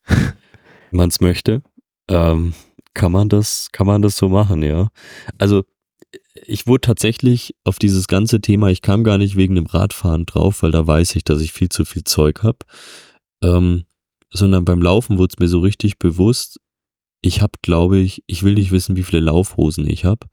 [0.06, 0.34] Wenn
[0.90, 1.62] man es möchte,
[2.08, 2.52] ähm,
[2.92, 4.88] kann man das, kann man das so machen, ja.
[5.38, 5.64] Also
[6.34, 10.62] ich wurde tatsächlich auf dieses ganze Thema, ich kam gar nicht wegen dem Radfahren drauf,
[10.62, 12.58] weil da weiß ich, dass ich viel zu viel Zeug habe,
[13.42, 13.84] ähm,
[14.30, 16.58] sondern beim Laufen wurde es mir so richtig bewusst,
[17.20, 20.26] ich habe, glaube ich, ich will nicht wissen, wie viele Laufhosen ich habe,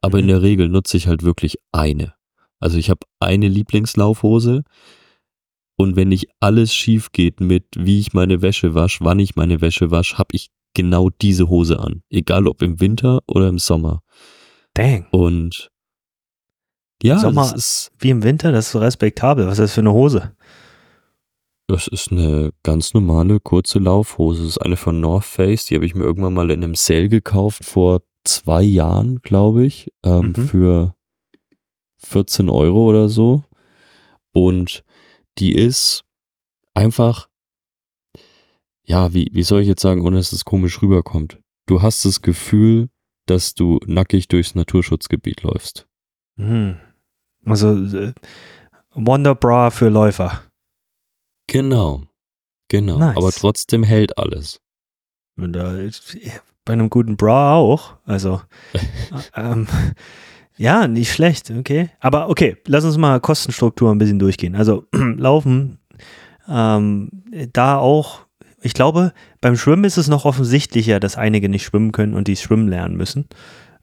[0.00, 0.30] aber in Mhm.
[0.30, 2.14] der Regel nutze ich halt wirklich eine.
[2.60, 4.64] Also ich habe eine Lieblingslaufhose
[5.76, 9.60] und wenn nicht alles schief geht mit, wie ich meine Wäsche wasche, wann ich meine
[9.60, 12.02] Wäsche wasche, habe ich genau diese Hose an.
[12.10, 14.02] Egal ob im Winter oder im Sommer.
[14.76, 15.06] Dang.
[15.10, 15.70] Und
[17.02, 19.46] ja, Sommer- das ist, Wie im Winter, das ist so respektabel.
[19.46, 20.32] Was ist das für eine Hose?
[21.68, 24.42] das ist eine ganz normale kurze Laufhose.
[24.42, 25.64] Das ist eine von North Face.
[25.64, 29.92] Die habe ich mir irgendwann mal in einem Sale gekauft vor zwei Jahren, glaube ich,
[30.04, 30.46] ähm, Mhm.
[30.46, 30.94] für
[31.98, 33.42] 14 Euro oder so.
[34.32, 34.84] Und
[35.38, 36.04] die ist
[36.74, 37.28] einfach,
[38.84, 41.40] ja, wie, wie soll ich jetzt sagen, ohne dass es komisch rüberkommt.
[41.66, 42.90] Du hast das Gefühl,
[43.26, 45.86] dass du nackig durchs Naturschutzgebiet läufst.
[46.36, 46.76] Hm.
[47.44, 48.12] Also äh,
[48.94, 50.42] Wonder Bra für Läufer.
[51.46, 52.02] Genau.
[52.68, 52.98] Genau.
[52.98, 53.16] Nice.
[53.16, 54.60] Aber trotzdem hält alles.
[55.36, 55.76] Und da
[56.64, 57.94] bei einem guten Bra auch.
[58.04, 58.42] Also
[59.36, 59.66] ähm,
[60.56, 61.90] ja, nicht schlecht, okay.
[62.00, 64.56] Aber okay, lass uns mal Kostenstruktur ein bisschen durchgehen.
[64.56, 65.78] Also Laufen,
[66.48, 67.10] ähm,
[67.52, 68.25] da auch,
[68.66, 72.36] ich glaube, beim Schwimmen ist es noch offensichtlicher, dass einige nicht schwimmen können und die
[72.36, 73.28] schwimmen lernen müssen.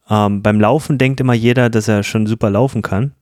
[0.10, 3.13] Ähm, beim Laufen denkt immer jeder, dass er schon super laufen kann.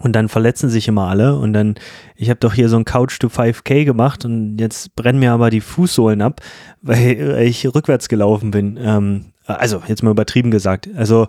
[0.00, 1.36] Und dann verletzen sich immer alle.
[1.36, 1.76] Und dann,
[2.16, 5.50] ich habe doch hier so ein Couch to 5K gemacht und jetzt brennen mir aber
[5.50, 6.40] die Fußsohlen ab,
[6.82, 8.78] weil ich rückwärts gelaufen bin.
[8.82, 10.88] Ähm, also, jetzt mal übertrieben gesagt.
[10.96, 11.26] Also,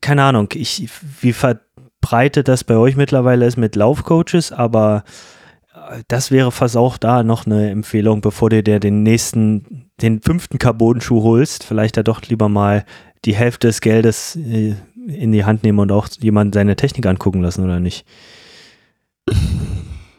[0.00, 0.88] keine Ahnung, ich,
[1.20, 5.04] wie verbreitet das bei euch mittlerweile ist mit Laufcoaches, aber
[6.08, 10.58] das wäre fast auch da noch eine Empfehlung, bevor du dir den nächsten, den fünften
[10.58, 12.84] Carbon-Schuh holst, vielleicht da doch lieber mal
[13.24, 14.74] die Hälfte des Geldes äh,
[15.06, 18.04] in die Hand nehmen und auch jemand seine Technik angucken lassen, oder nicht?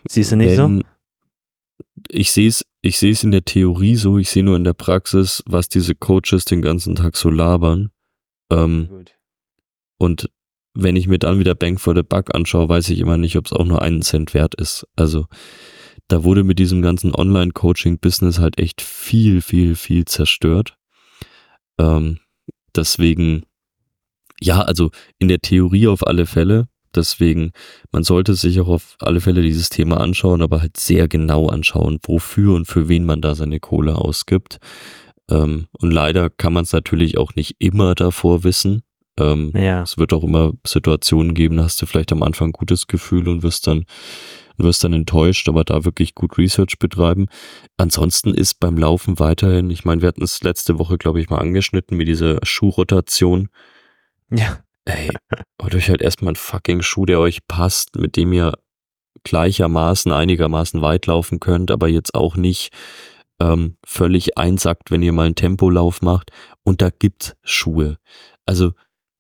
[0.10, 0.64] Siehst du nicht so?
[0.64, 0.84] Wenn-
[2.10, 4.74] Ich sehe es ich sehe es in der Theorie so, ich sehe nur in der
[4.74, 7.92] Praxis, was diese Coaches den ganzen Tag so labern.
[8.50, 9.06] Ähm,
[9.98, 10.30] und
[10.84, 13.46] wenn ich mir dann wieder Bank for the Buck anschaue, weiß ich immer nicht, ob
[13.46, 14.88] es auch nur einen Cent wert ist.
[14.96, 15.26] Also
[16.08, 20.76] da wurde mit diesem ganzen Online-Coaching-Business halt echt viel, viel, viel zerstört.
[21.78, 22.20] Ähm,
[22.76, 23.44] deswegen,
[24.42, 24.90] ja, also
[25.20, 26.68] in der Theorie auf alle Fälle.
[26.96, 27.52] Deswegen,
[27.92, 32.00] man sollte sich auch auf alle Fälle dieses Thema anschauen, aber halt sehr genau anschauen,
[32.04, 34.58] wofür und für wen man da seine Kohle ausgibt.
[35.30, 38.82] Ähm, und leider kann man es natürlich auch nicht immer davor wissen.
[39.20, 39.82] Ähm, Ja.
[39.84, 43.28] es wird auch immer Situationen geben, da hast du vielleicht am Anfang ein gutes Gefühl
[43.28, 43.86] und wirst dann,
[44.58, 47.28] wirst dann enttäuscht, aber da wirklich gut Research betreiben.
[47.78, 51.38] Ansonsten ist beim Laufen weiterhin, ich meine, wir hatten es letzte Woche, glaube ich, mal
[51.40, 53.50] angeschnitten mit dieser Schuhrotation.
[54.32, 54.60] Ja.
[54.86, 55.10] Ey,
[55.62, 58.54] holt euch halt erstmal einen fucking Schuh, der euch passt, mit dem ihr
[59.24, 62.72] gleichermaßen, einigermaßen weit laufen könnt, aber jetzt auch nicht
[63.40, 66.32] ähm, völlig einsackt, wenn ihr mal einen Tempolauf macht.
[66.64, 67.98] Und da gibt's Schuhe.
[68.46, 68.74] Also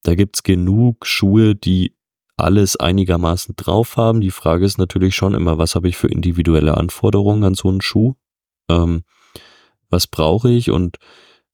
[0.04, 1.96] da gibt's genug Schuhe, die
[2.38, 4.22] alles einigermaßen drauf haben.
[4.22, 7.82] Die Frage ist natürlich schon immer, was habe ich für individuelle Anforderungen an so einen
[7.82, 8.14] Schuh?
[8.70, 9.04] Ähm,
[9.90, 10.98] was brauche ich und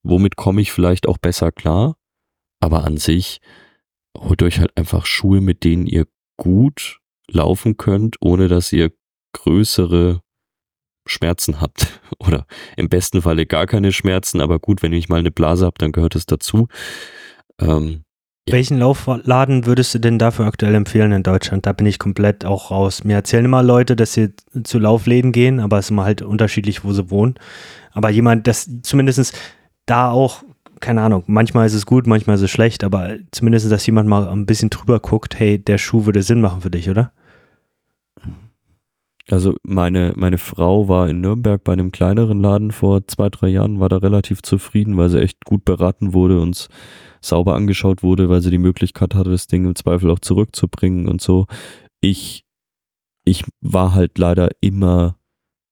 [0.03, 1.97] womit komme ich vielleicht auch besser klar?
[2.59, 3.41] Aber an sich
[4.17, 8.91] holt euch halt einfach Schuhe, mit denen ihr gut laufen könnt, ohne dass ihr
[9.33, 10.21] größere
[11.07, 11.99] Schmerzen habt.
[12.19, 12.45] Oder
[12.77, 15.91] im besten Falle gar keine Schmerzen, aber gut, wenn ich mal eine Blase habt, dann
[15.91, 16.67] gehört es dazu.
[17.59, 18.04] Ähm,
[18.47, 18.53] Ja.
[18.53, 21.65] Welchen Laufladen würdest du denn dafür aktuell empfehlen in Deutschland?
[21.65, 23.03] Da bin ich komplett auch raus.
[23.03, 26.83] Mir erzählen immer Leute, dass sie zu Laufläden gehen, aber es ist immer halt unterschiedlich,
[26.83, 27.35] wo sie wohnen.
[27.91, 29.35] Aber jemand, das zumindest
[29.87, 30.43] da auch,
[30.79, 34.27] keine Ahnung, manchmal ist es gut, manchmal ist es schlecht, aber zumindest, dass jemand mal
[34.27, 37.13] ein bisschen drüber guckt, hey, der Schuh würde Sinn machen für dich, oder?
[39.27, 43.79] Also meine, meine Frau war in Nürnberg bei einem kleineren Laden vor zwei, drei Jahren,
[43.79, 46.67] war da relativ zufrieden, weil sie echt gut beraten wurde und
[47.25, 51.21] sauber angeschaut wurde, weil sie die Möglichkeit hatte, das Ding im Zweifel auch zurückzubringen und
[51.21, 51.47] so.
[52.01, 52.45] Ich
[53.25, 55.17] ich war halt leider immer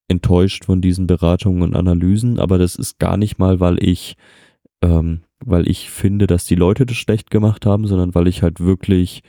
[0.10, 4.16] enttäuscht von diesen Beratungen und Analysen, aber das ist gar nicht mal, weil ich,
[4.84, 8.60] ähm, weil ich finde, dass die Leute das schlecht gemacht haben, sondern weil ich halt
[8.60, 9.22] wirklich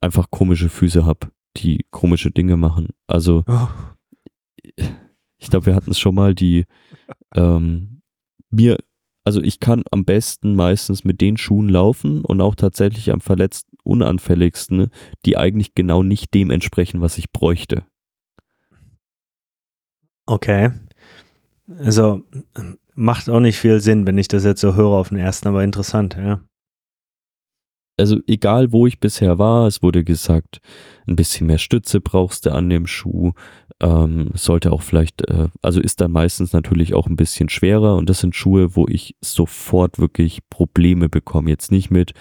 [0.00, 2.88] einfach komische Füße habe, die komische Dinge machen.
[3.06, 3.68] Also oh.
[5.38, 6.64] ich glaube, wir hatten es schon mal, die
[7.34, 8.02] ähm,
[8.50, 8.78] mir,
[9.24, 13.76] also ich kann am besten meistens mit den Schuhen laufen und auch tatsächlich am verletzten,
[13.82, 14.90] unanfälligsten,
[15.24, 17.84] die eigentlich genau nicht dem entsprechen, was ich bräuchte.
[20.26, 20.72] Okay.
[21.78, 22.22] Also
[22.94, 25.64] macht auch nicht viel Sinn, wenn ich das jetzt so höre auf den ersten, aber
[25.64, 26.40] interessant, ja.
[27.96, 30.60] Also egal, wo ich bisher war, es wurde gesagt,
[31.06, 33.32] ein bisschen mehr Stütze brauchst du an dem Schuh,
[33.80, 38.08] ähm, sollte auch vielleicht, äh, also ist dann meistens natürlich auch ein bisschen schwerer und
[38.10, 41.50] das sind Schuhe, wo ich sofort wirklich Probleme bekomme.
[41.50, 42.14] Jetzt nicht mit,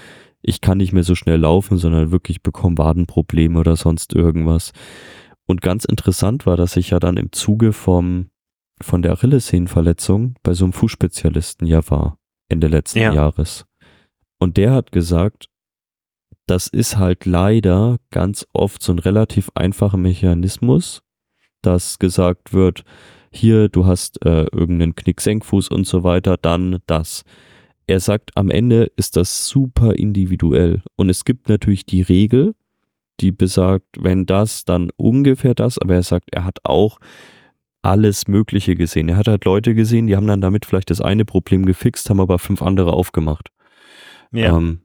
[0.44, 4.74] ich kann nicht mehr so schnell laufen, sondern wirklich bekomme Wadenprobleme oder sonst irgendwas.
[5.46, 8.30] Und ganz interessant war, dass ich ja dann im Zuge vom,
[8.82, 12.18] von der Achillessehnenverletzung bei so einem Fußspezialisten ja war,
[12.50, 13.14] Ende letzten ja.
[13.14, 13.66] Jahres.
[14.40, 15.48] Und der hat gesagt,
[16.46, 21.02] das ist halt leider ganz oft so ein relativ einfacher Mechanismus,
[21.62, 22.84] dass gesagt wird,
[23.32, 27.24] hier, du hast äh, irgendeinen Knicksenkfuß und so weiter, dann das.
[27.88, 30.84] Er sagt, am Ende ist das super individuell.
[30.96, 32.54] Und es gibt natürlich die Regel,
[33.20, 37.00] die besagt, wenn das, dann ungefähr das, aber er sagt, er hat auch
[37.82, 39.10] alles Mögliche gesehen.
[39.10, 42.22] Er hat halt Leute gesehen, die haben dann damit vielleicht das eine Problem gefixt, haben
[42.22, 43.50] aber fünf andere aufgemacht.
[44.32, 44.58] Ja.
[44.58, 44.82] Ähm,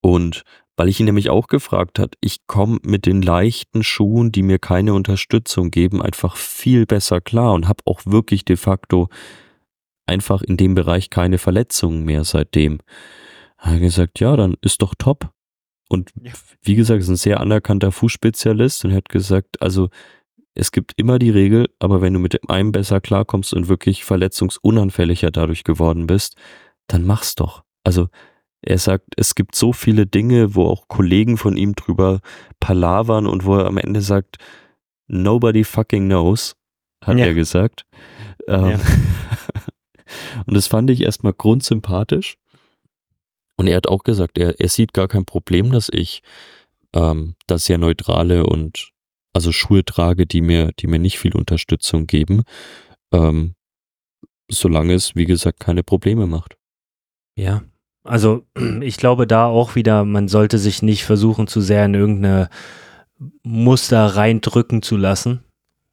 [0.00, 0.44] und
[0.76, 4.58] weil ich ihn nämlich auch gefragt hat, ich komme mit den leichten Schuhen, die mir
[4.58, 9.08] keine Unterstützung geben, einfach viel besser klar und habe auch wirklich de facto
[10.06, 12.78] einfach in dem Bereich keine Verletzungen mehr seitdem.
[13.58, 15.30] Er hat gesagt, ja, dann ist doch top.
[15.90, 16.12] Und
[16.62, 19.90] wie gesagt, ist ein sehr anerkannter Fußspezialist und hat gesagt, also
[20.54, 24.04] es gibt immer die Regel, aber wenn du mit dem einen besser klarkommst und wirklich
[24.04, 26.36] verletzungsunanfälliger dadurch geworden bist,
[26.86, 27.64] dann mach's doch.
[27.84, 28.08] Also
[28.62, 32.20] er sagt, es gibt so viele Dinge, wo auch Kollegen von ihm drüber
[32.58, 34.36] palavern und wo er am Ende sagt,
[35.08, 36.56] nobody fucking knows,
[37.02, 37.26] hat ja.
[37.26, 37.86] er gesagt.
[38.46, 38.80] Ähm, ja.
[40.46, 42.36] und das fand ich erstmal grundsympathisch.
[43.56, 46.22] Und er hat auch gesagt, er, er sieht gar kein Problem, dass ich
[46.94, 48.90] ähm, das sehr neutrale und
[49.32, 52.42] also Schuhe trage, die mir, die mir nicht viel Unterstützung geben,
[53.12, 53.54] ähm,
[54.50, 56.56] solange es, wie gesagt, keine Probleme macht.
[57.36, 57.62] Ja,
[58.04, 58.44] also
[58.80, 62.48] ich glaube da auch wieder, man sollte sich nicht versuchen zu sehr in irgendeine
[63.42, 65.44] Muster reindrücken zu lassen.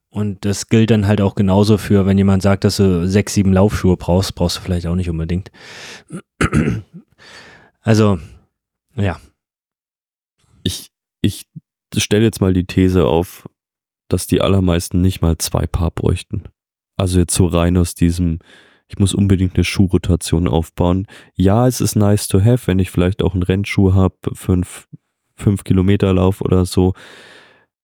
[0.10, 3.54] Und das gilt dann halt auch genauso für, wenn jemand sagt, dass du sechs, sieben
[3.54, 5.52] Laufschuhe brauchst, brauchst du vielleicht auch nicht unbedingt.
[7.82, 8.20] Also,
[8.98, 9.18] ja.
[10.64, 10.92] Ich,
[11.22, 11.46] ich
[11.96, 13.48] stelle jetzt mal die These auf,
[14.10, 16.44] dass die allermeisten nicht mal zwei Paar bräuchten.
[16.98, 18.40] Also jetzt so rein aus diesem,
[18.88, 21.08] ich muss unbedingt eine Schuhrotation aufbauen.
[21.36, 24.88] Ja, es ist nice to have, wenn ich vielleicht auch einen Rennschuh habe, fünf,
[25.36, 26.94] fünf Kilometer Lauf oder so.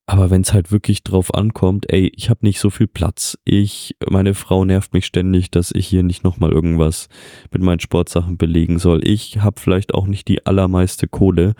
[0.06, 3.38] Aber wenn es halt wirklich drauf ankommt, ey, ich habe nicht so viel Platz.
[3.46, 7.08] Ich, meine Frau nervt mich ständig, dass ich hier nicht nochmal irgendwas
[7.52, 9.06] mit meinen Sportsachen belegen soll.
[9.08, 11.54] Ich habe vielleicht auch nicht die allermeiste Kohle.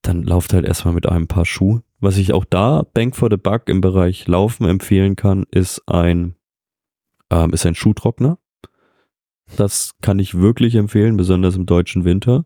[0.00, 1.80] Dann lauft halt erstmal mit einem Paar Schuh.
[2.00, 6.36] Was ich auch da, Bank for the Buck im Bereich Laufen empfehlen kann, ist ein,
[7.30, 8.38] ähm, ist ein Schuhtrockner.
[9.56, 12.44] Das kann ich wirklich empfehlen, besonders im deutschen Winter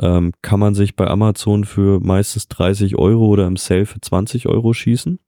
[0.00, 4.46] ähm, kann man sich bei Amazon für meistens 30 Euro oder im Sale für 20
[4.46, 5.18] Euro schießen.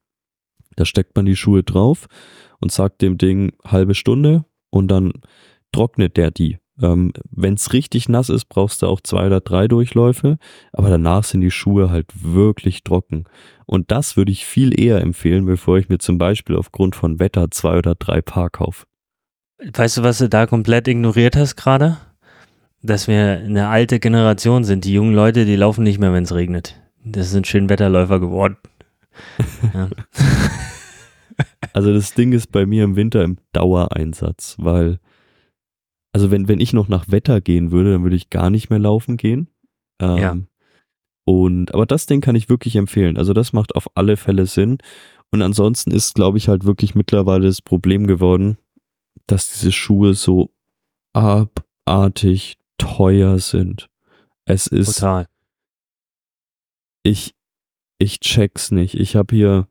[0.75, 2.07] Da steckt man die Schuhe drauf
[2.59, 5.13] und sagt dem Ding halbe Stunde und dann
[5.71, 6.57] trocknet der die.
[6.81, 10.37] Ähm, Wenn es richtig nass ist, brauchst du auch zwei oder drei Durchläufe,
[10.73, 13.25] aber danach sind die Schuhe halt wirklich trocken.
[13.65, 17.49] Und das würde ich viel eher empfehlen, bevor ich mir zum Beispiel aufgrund von Wetter
[17.51, 18.85] zwei oder drei Paar kaufe.
[19.73, 21.97] Weißt du, was du da komplett ignoriert hast gerade?
[22.83, 24.85] dass wir eine alte Generation sind.
[24.85, 26.81] Die jungen Leute, die laufen nicht mehr, wenn es regnet.
[27.03, 28.57] Das sind Schönwetterläufer geworden.
[29.73, 29.89] ja.
[31.73, 34.99] Also das Ding ist bei mir im Winter im Dauereinsatz, weil,
[36.13, 38.79] also wenn, wenn ich noch nach Wetter gehen würde, dann würde ich gar nicht mehr
[38.79, 39.47] laufen gehen.
[39.99, 40.37] Ähm, ja.
[41.25, 43.17] Und, aber das Ding kann ich wirklich empfehlen.
[43.17, 44.79] Also das macht auf alle Fälle Sinn.
[45.31, 48.57] Und ansonsten ist, glaube ich, halt wirklich mittlerweile das Problem geworden,
[49.27, 50.51] dass diese Schuhe so
[51.13, 53.89] abartig teuer sind.
[54.45, 54.95] Es ist.
[54.95, 55.27] Total.
[57.03, 57.33] Ich,
[57.97, 58.95] ich check's nicht.
[58.95, 59.67] Ich habe hier,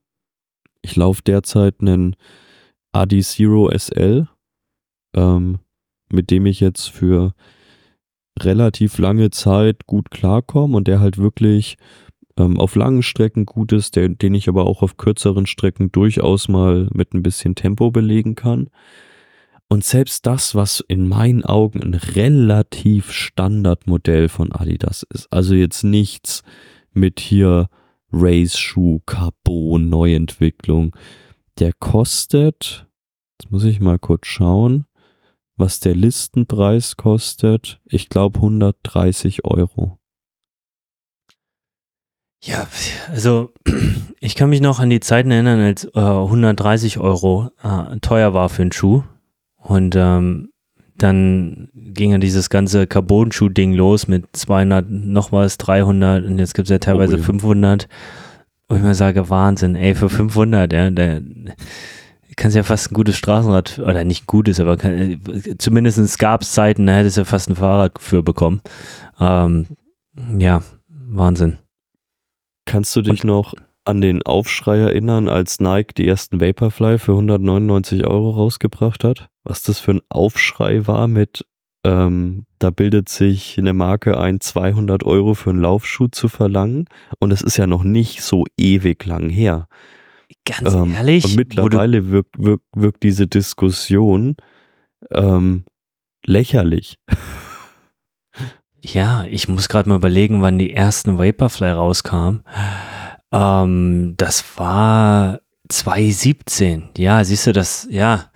[0.82, 2.16] ich laufe derzeit einen
[2.92, 4.28] Adi Zero SL,
[5.14, 5.58] ähm,
[6.12, 7.34] mit dem ich jetzt für
[8.38, 11.76] relativ lange Zeit gut klarkomme und der halt wirklich
[12.36, 16.48] ähm, auf langen Strecken gut ist, der, den ich aber auch auf kürzeren Strecken durchaus
[16.48, 18.70] mal mit ein bisschen Tempo belegen kann.
[19.68, 25.84] Und selbst das, was in meinen Augen ein relativ Standardmodell von Adidas ist, also jetzt
[25.84, 26.42] nichts
[26.92, 27.68] mit hier
[28.12, 30.96] Race-Schuh, Carbon, Neuentwicklung,
[31.60, 32.88] der kostet,
[33.38, 34.86] jetzt muss ich mal kurz schauen,
[35.60, 37.80] was der Listenpreis kostet.
[37.86, 39.98] Ich glaube 130 Euro.
[42.42, 42.66] Ja,
[43.10, 43.52] also
[44.20, 48.48] ich kann mich noch an die Zeiten erinnern, als äh, 130 Euro äh, teuer war
[48.48, 49.02] für einen Schuh.
[49.56, 50.50] Und ähm,
[50.96, 56.66] dann ging ja dieses ganze Carbon-Schuh-Ding los mit 200, noch was, 300 und jetzt gibt
[56.66, 57.24] es ja teilweise oh, ja.
[57.24, 57.88] 500.
[58.68, 61.20] Wo ich mir sage, Wahnsinn, ey, für 500, ja, da
[62.40, 65.20] kannst ja fast ein gutes Straßenrad, oder nicht gutes, aber kann,
[65.58, 68.62] zumindest gab es Zeiten, da hättest du ja fast ein Fahrrad für bekommen.
[69.20, 69.66] Ähm,
[70.38, 71.58] ja, Wahnsinn.
[72.64, 77.12] Kannst du dich und, noch an den Aufschrei erinnern, als Nike die ersten Vaporfly für
[77.12, 79.28] 199 Euro rausgebracht hat?
[79.44, 81.44] Was das für ein Aufschrei war mit,
[81.84, 86.86] ähm, da bildet sich eine Marke ein, 200 Euro für einen Laufschuh zu verlangen.
[87.18, 89.66] Und es ist ja noch nicht so ewig lang her.
[90.44, 91.24] Ganz ähm, ehrlich?
[91.24, 94.36] Und mittlerweile wirkt, wirkt, wirkt diese Diskussion
[95.10, 95.64] ähm,
[96.24, 96.98] lächerlich.
[98.82, 102.42] Ja, ich muss gerade mal überlegen, wann die ersten Vaporfly rauskamen.
[103.32, 106.90] Ähm, das war 2017.
[106.96, 107.86] Ja, siehst du das?
[107.90, 108.30] Ja,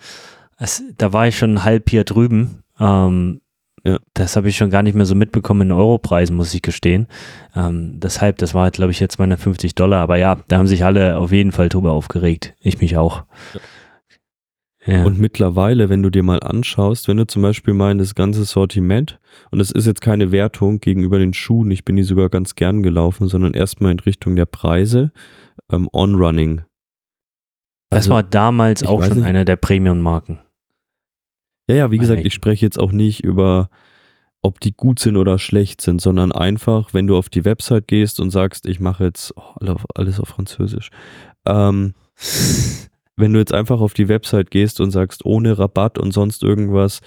[0.59, 2.63] das, da war ich schon halb hier drüben.
[2.79, 3.41] Ähm,
[3.85, 3.99] ja.
[4.15, 7.07] Das habe ich schon gar nicht mehr so mitbekommen in Europreisen, muss ich gestehen.
[7.55, 10.01] Ähm, deshalb, das war, glaube ich, jetzt meine 50 Dollar.
[10.01, 12.55] Aber ja, da haben sich alle auf jeden Fall drüber aufgeregt.
[12.61, 13.25] Ich mich auch.
[13.55, 13.61] Ja.
[14.87, 15.05] Ja.
[15.05, 18.45] Und mittlerweile, wenn du dir mal anschaust, wenn du zum Beispiel mal in das ganze
[18.45, 19.19] Sortiment,
[19.51, 22.83] und das ist jetzt keine Wertung gegenüber den Schuhen, ich bin die sogar ganz gern
[22.83, 25.13] gelaufen, sondern erstmal in Richtung der Preise,
[25.73, 26.63] ähm, On-Running.
[27.91, 29.27] Also, das war damals auch schon nicht.
[29.27, 30.41] einer der Premium-Marken.
[31.69, 33.71] Ja, ja, wie gesagt, ich spreche jetzt auch nicht über,
[34.43, 38.21] ob die gut sind oder schlecht sind, sondern einfach, wenn du auf die Website gehst
[38.21, 40.91] und sagst, ich mache jetzt oh, alles auf Französisch.
[41.47, 41.95] Ähm,
[43.17, 47.01] wenn du jetzt einfach auf die Website gehst und sagst, ohne Rabatt und sonst irgendwas,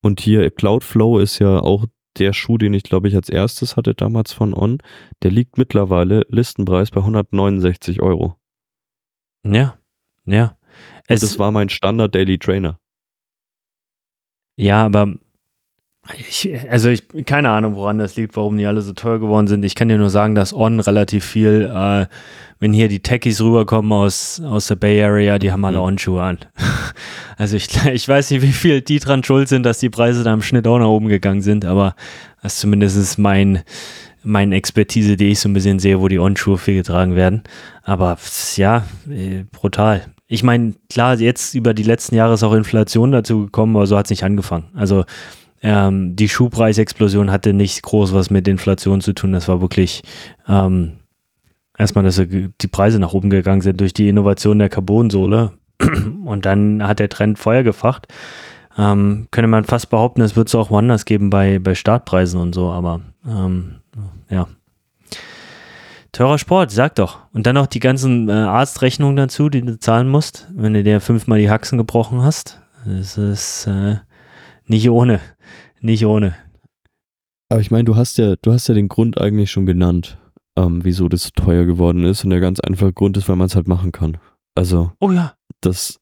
[0.00, 1.86] und hier Cloudflow ist ja auch
[2.18, 4.78] der Schuh, den ich glaube ich als erstes hatte damals von On,
[5.22, 8.36] der liegt mittlerweile Listenpreis bei 169 Euro.
[9.44, 9.78] Ja,
[10.24, 10.56] ja.
[11.06, 12.78] Es das war mein Standard Daily Trainer.
[14.58, 15.14] Ja, aber
[16.18, 19.64] ich, also ich, keine Ahnung, woran das liegt, warum die alle so teuer geworden sind.
[19.64, 22.06] Ich kann dir nur sagen, dass On relativ viel, äh,
[22.58, 25.84] wenn hier die Techies rüberkommen aus, aus der Bay Area, die haben alle mhm.
[25.84, 26.38] On-Schuhe an.
[27.40, 30.34] Also ich, ich weiß nicht, wie viel die dran schuld sind, dass die Preise da
[30.34, 31.94] im Schnitt auch nach oben gegangen sind, aber
[32.42, 33.62] das ist zumindest mein,
[34.24, 37.44] meine Expertise, die ich so ein bisschen sehe, wo die On-Schuhe viel getragen werden.
[37.84, 38.18] Aber
[38.56, 40.06] ja, äh, brutal.
[40.28, 43.96] Ich meine, klar, jetzt über die letzten Jahre ist auch Inflation dazu gekommen, aber so
[43.96, 44.66] hat es nicht angefangen.
[44.74, 45.04] Also
[45.62, 49.32] ähm, die Schuhpreisexplosion hatte nicht groß was mit Inflation zu tun.
[49.32, 50.02] Das war wirklich
[50.46, 50.98] ähm,
[51.76, 55.52] erstmal, dass die Preise nach oben gegangen sind durch die Innovation der Carbonsohle.
[56.24, 58.06] Und dann hat der Trend Feuer gefacht.
[58.76, 62.54] Ähm, könnte man fast behaupten, es wird es auch woanders geben bei, bei Startpreisen und
[62.54, 63.76] so, aber ähm,
[64.30, 64.46] ja.
[66.18, 67.20] Teurer Sport, sag doch.
[67.32, 71.00] Und dann noch die ganzen äh, Arztrechnungen dazu, die du zahlen musst, wenn du dir
[71.00, 72.60] fünfmal die Haxen gebrochen hast.
[72.84, 73.98] Das ist äh,
[74.66, 75.20] nicht ohne.
[75.80, 76.34] Nicht ohne.
[77.48, 80.18] Aber ich meine, du hast ja, du hast ja den Grund eigentlich schon genannt,
[80.56, 82.24] ähm, wieso das so teuer geworden ist.
[82.24, 84.18] Und der ganz einfache Grund ist, weil man es halt machen kann.
[84.56, 84.90] Also.
[84.98, 85.34] Oh ja.
[85.60, 86.00] Das,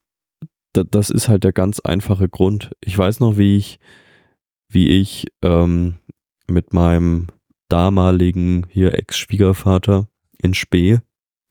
[0.73, 2.71] das, das ist halt der ganz einfache Grund.
[2.83, 3.77] Ich weiß noch, wie ich,
[4.67, 5.99] wie ich ähm,
[6.47, 7.27] mit meinem
[7.69, 10.07] damaligen hier Ex-Schwiegervater
[10.41, 10.99] in Spee,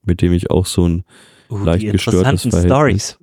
[0.02, 1.05] mit dem ich auch so ein
[1.50, 3.18] uh, leicht gestörtes Verhältnis Stories.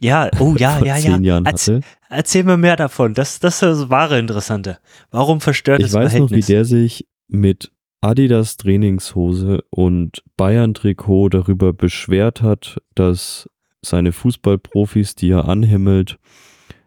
[0.00, 1.16] Ja, oh ja, ja, ja.
[1.18, 1.80] Jahren hatte.
[2.08, 3.14] Erzähl mir mehr davon.
[3.14, 4.78] Das, das ist das wahre Interessante.
[5.12, 6.30] Warum verstört ich das weiß Verhältnis?
[6.30, 13.48] noch, wie der sich mit Adidas Trainingshose und Bayern Trikot darüber beschwert hat, dass
[13.80, 16.18] seine Fußballprofis, die er anhimmelt,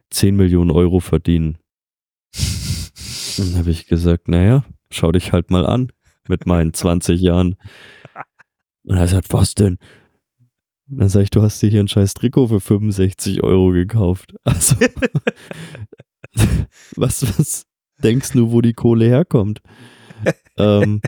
[0.10, 1.58] 10 Millionen Euro verdienen.
[3.38, 4.66] dann habe ich gesagt, naja,
[4.96, 5.92] schau dich halt mal an
[6.28, 7.56] mit meinen 20 Jahren.
[8.84, 9.78] Und er sagt, was denn?
[10.90, 14.36] Und dann sag ich, du hast dir hier ein scheiß Trikot für 65 Euro gekauft.
[14.44, 14.76] Also,
[16.96, 17.66] was, was
[18.04, 19.62] denkst du, wo die Kohle herkommt?
[20.58, 21.02] ähm,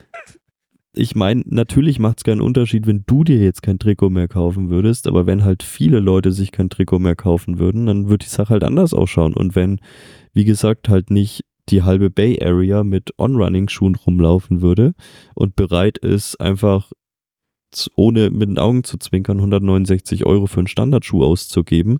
[0.94, 4.70] ich meine, natürlich macht es keinen Unterschied, wenn du dir jetzt kein Trikot mehr kaufen
[4.70, 8.32] würdest, aber wenn halt viele Leute sich kein Trikot mehr kaufen würden, dann würde die
[8.32, 9.34] Sache halt anders ausschauen.
[9.34, 9.80] Und wenn,
[10.34, 14.94] wie gesagt, halt nicht die halbe Bay Area mit On-Running-Schuhen rumlaufen würde
[15.36, 16.92] und bereit ist, einfach
[17.96, 22.00] ohne mit den Augen zu zwinkern 169 Euro für einen Standardschuh auszugeben,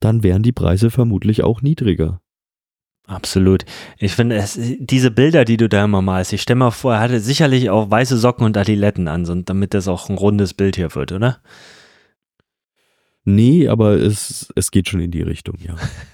[0.00, 2.20] dann wären die Preise vermutlich auch niedriger.
[3.06, 3.66] Absolut.
[3.98, 7.00] Ich finde, es, diese Bilder, die du da immer malst, ich stelle mal vor, er
[7.00, 10.94] hatte sicherlich auch weiße Socken und Adiletten an, damit das auch ein rundes Bild hier
[10.94, 11.40] wird, oder?
[13.24, 15.76] Nee, aber es, es geht schon in die Richtung, ja.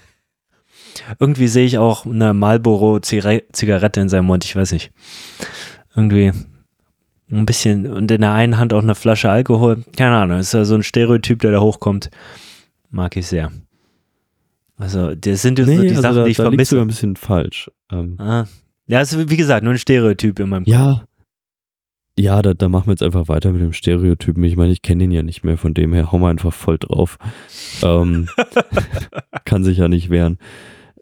[1.19, 4.91] Irgendwie sehe ich auch eine Marlboro-Zigarette in seinem Mund, ich weiß nicht.
[5.95, 6.31] Irgendwie
[7.31, 9.83] ein bisschen und in der einen Hand auch eine Flasche Alkohol.
[9.95, 12.09] Keine Ahnung, ist ja so ein Stereotyp, der da hochkommt.
[12.89, 13.51] Mag ich sehr.
[14.77, 16.75] Also, das sind jetzt nee, so die also Sachen, da, die ich da vermisse.
[16.75, 17.69] Da ein bisschen falsch.
[17.91, 18.45] Ähm, ah.
[18.87, 20.73] Ja, ist wie gesagt nur ein Stereotyp in meinem Kopf.
[20.73, 21.05] Ja.
[22.17, 24.43] Ja, da, da machen wir jetzt einfach weiter mit dem Stereotypen.
[24.43, 26.77] Ich meine, ich kenne ihn ja nicht mehr, von dem her hauen wir einfach voll
[26.77, 27.17] drauf.
[27.81, 28.27] Ähm,
[29.45, 30.37] kann sich ja nicht wehren.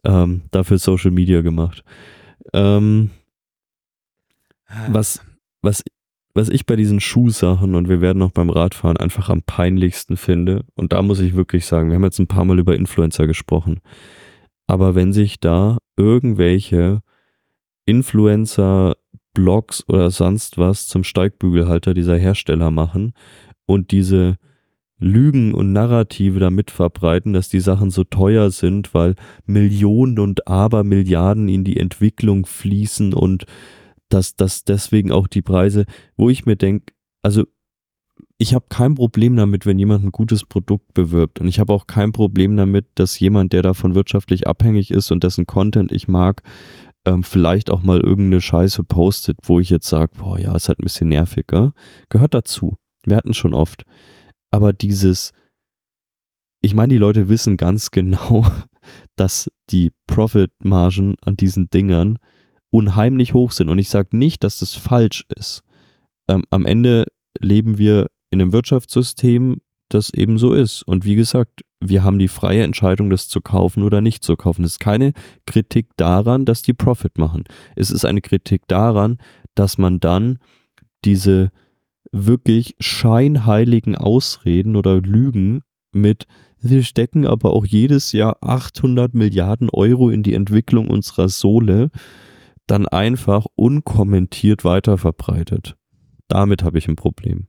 [0.03, 1.83] Ähm, dafür Social Media gemacht.
[2.53, 3.11] Ähm,
[4.67, 4.87] ah.
[4.89, 5.21] was,
[5.61, 5.83] was
[6.39, 10.63] was ich bei diesen Schuhsachen und wir werden auch beim Radfahren einfach am peinlichsten finde,
[10.75, 13.81] und da muss ich wirklich sagen, wir haben jetzt ein paar Mal über Influencer gesprochen,
[14.67, 17.01] aber wenn sich da irgendwelche
[17.85, 18.95] Influencer,
[19.33, 23.13] Blogs oder sonst was zum Steigbügelhalter dieser Hersteller machen
[23.65, 24.37] und diese
[24.99, 31.47] Lügen und Narrative damit verbreiten, dass die Sachen so teuer sind, weil Millionen und Abermilliarden
[31.47, 33.45] in die Entwicklung fließen und
[34.09, 35.85] dass, dass deswegen auch die Preise,
[36.17, 37.45] wo ich mir denke, also
[38.37, 41.41] ich habe kein Problem damit, wenn jemand ein gutes Produkt bewirbt.
[41.41, 45.23] Und ich habe auch kein Problem damit, dass jemand, der davon wirtschaftlich abhängig ist und
[45.23, 46.41] dessen Content ich mag,
[47.05, 50.79] ähm, vielleicht auch mal irgendeine Scheiße postet, wo ich jetzt sage, boah, ja, ist halt
[50.79, 51.73] ein bisschen nerviger.
[52.07, 52.77] Gehört dazu.
[53.05, 53.83] Wir hatten schon oft.
[54.51, 55.31] Aber dieses,
[56.61, 58.45] ich meine, die Leute wissen ganz genau,
[59.15, 62.19] dass die Profitmargen an diesen Dingern
[62.71, 63.69] unheimlich hoch sind.
[63.69, 65.63] Und ich sage nicht, dass das falsch ist.
[66.27, 67.05] Ähm, am Ende
[67.39, 70.83] leben wir in einem Wirtschaftssystem, das eben so ist.
[70.83, 74.63] Und wie gesagt, wir haben die freie Entscheidung, das zu kaufen oder nicht zu kaufen.
[74.63, 75.13] Es ist keine
[75.45, 77.45] Kritik daran, dass die Profit machen.
[77.75, 79.17] Es ist eine Kritik daran,
[79.55, 80.37] dass man dann
[81.05, 81.51] diese
[82.11, 86.27] wirklich scheinheiligen Ausreden oder Lügen mit
[86.61, 91.89] wir stecken aber auch jedes Jahr 800 Milliarden Euro in die Entwicklung unserer Sohle
[92.67, 95.75] dann einfach unkommentiert weiterverbreitet.
[96.27, 97.47] Damit habe ich ein Problem.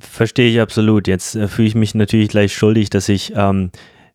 [0.00, 1.06] Verstehe ich absolut.
[1.06, 3.70] Jetzt äh, fühle ich mich natürlich gleich schuldig, dass ich ähm,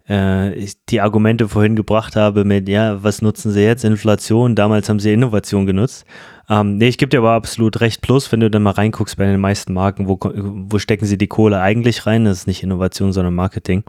[0.08, 3.86] äh, die Argumente vorhin gebracht habe mit, ja, was nutzen sie jetzt?
[3.86, 6.06] Inflation, damals haben sie Innovation genutzt.
[6.50, 8.02] Ähm, nee, ich gebe dir aber absolut recht.
[8.02, 11.28] Plus, wenn du dann mal reinguckst bei den meisten Marken, wo, wo stecken sie die
[11.28, 12.26] Kohle eigentlich rein?
[12.26, 13.84] Das ist nicht Innovation, sondern Marketing.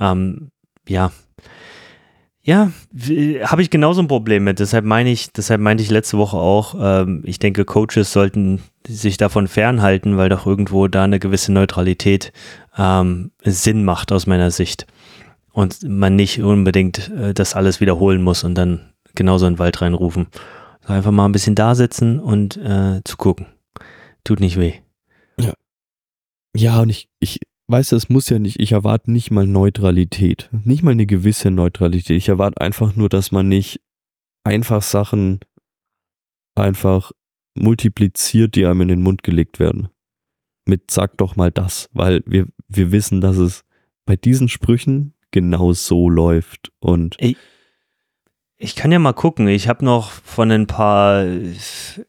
[0.00, 0.50] Ähm,
[0.88, 1.12] ja,
[2.46, 2.70] ja,
[3.42, 4.60] habe ich genauso ein Problem mit.
[4.60, 9.16] Deshalb meine ich, deshalb meinte ich letzte Woche auch, ähm, ich denke, Coaches sollten sich
[9.16, 12.32] davon fernhalten, weil doch irgendwo da eine gewisse Neutralität
[12.78, 14.86] ähm, Sinn macht aus meiner Sicht.
[15.56, 19.80] Und man nicht unbedingt äh, das alles wiederholen muss und dann genauso in den Wald
[19.80, 20.26] reinrufen.
[20.82, 23.46] Also einfach mal ein bisschen da sitzen und äh, zu gucken.
[24.22, 24.74] Tut nicht weh.
[25.40, 25.54] Ja.
[26.54, 30.50] Ja, und ich, ich, weißt du, es muss ja nicht, ich erwarte nicht mal Neutralität,
[30.52, 32.18] nicht mal eine gewisse Neutralität.
[32.18, 33.80] Ich erwarte einfach nur, dass man nicht
[34.44, 35.40] einfach Sachen
[36.54, 37.12] einfach
[37.54, 39.88] multipliziert, die einem in den Mund gelegt werden.
[40.66, 43.64] Mit sag doch mal das, weil wir, wir wissen, dass es
[44.04, 47.36] bei diesen Sprüchen genau so läuft und ich,
[48.56, 49.48] ich kann ja mal gucken.
[49.48, 51.26] Ich habe noch von ein paar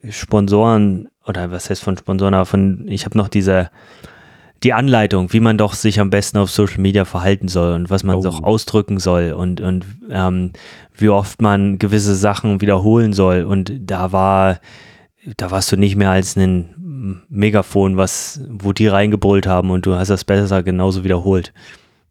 [0.09, 3.69] Sponsoren oder was heißt von Sponsoren, aber von ich habe noch diese
[4.63, 8.03] die Anleitung, wie man doch sich am besten auf Social Media verhalten soll und was
[8.03, 8.21] man oh.
[8.21, 10.53] doch ausdrücken soll und, und ähm,
[10.95, 13.43] wie oft man gewisse Sachen wiederholen soll.
[13.43, 14.59] Und da war,
[15.35, 19.93] da warst du nicht mehr als ein Megafon, was, wo die reingebrüllt haben und du
[19.93, 21.53] hast das besser genauso wiederholt.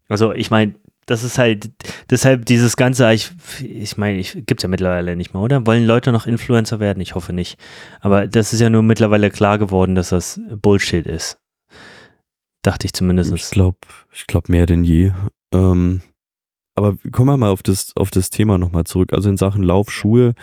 [0.07, 0.75] Also ich meine,
[1.07, 1.71] das ist halt,
[2.09, 3.31] deshalb dieses Ganze, ich,
[3.61, 5.65] ich meine, ich, gibt es ja mittlerweile nicht mehr, oder?
[5.65, 6.99] Wollen Leute noch Influencer werden?
[6.99, 7.57] Ich hoffe nicht.
[8.01, 11.39] Aber das ist ja nur mittlerweile klar geworden, dass das Bullshit ist.
[12.61, 13.33] Dachte ich zumindest.
[13.33, 13.77] Ich glaube,
[14.13, 15.13] ich glaube mehr denn je.
[15.53, 16.01] Ähm,
[16.75, 19.13] aber kommen wir mal auf das, auf das Thema nochmal zurück.
[19.13, 20.33] Also in Sachen Laufschuhe,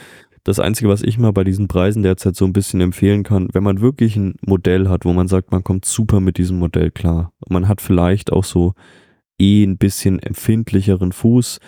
[0.45, 3.63] das Einzige, was ich mal bei diesen Preisen derzeit so ein bisschen empfehlen kann, wenn
[3.63, 7.33] man wirklich ein Modell hat, wo man sagt, man kommt super mit diesem Modell klar.
[7.41, 8.73] Und man hat vielleicht auch so
[9.39, 11.59] eh ein bisschen empfindlicheren Fuß,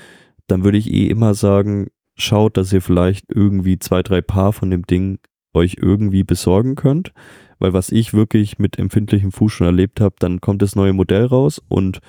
[0.47, 4.71] dann würde ich eh immer sagen, schaut, dass ihr vielleicht irgendwie zwei, drei Paar von
[4.71, 5.19] dem Ding
[5.53, 7.13] euch irgendwie besorgen könnt
[7.59, 11.25] weil was ich wirklich mit empfindlichem Fuß schon erlebt habe, dann kommt das neue Modell
[11.25, 12.01] raus und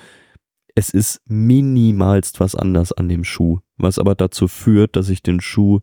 [0.74, 5.40] es ist minimalst was anders an dem Schuh, was aber dazu führt, dass ich den
[5.40, 5.80] Schuh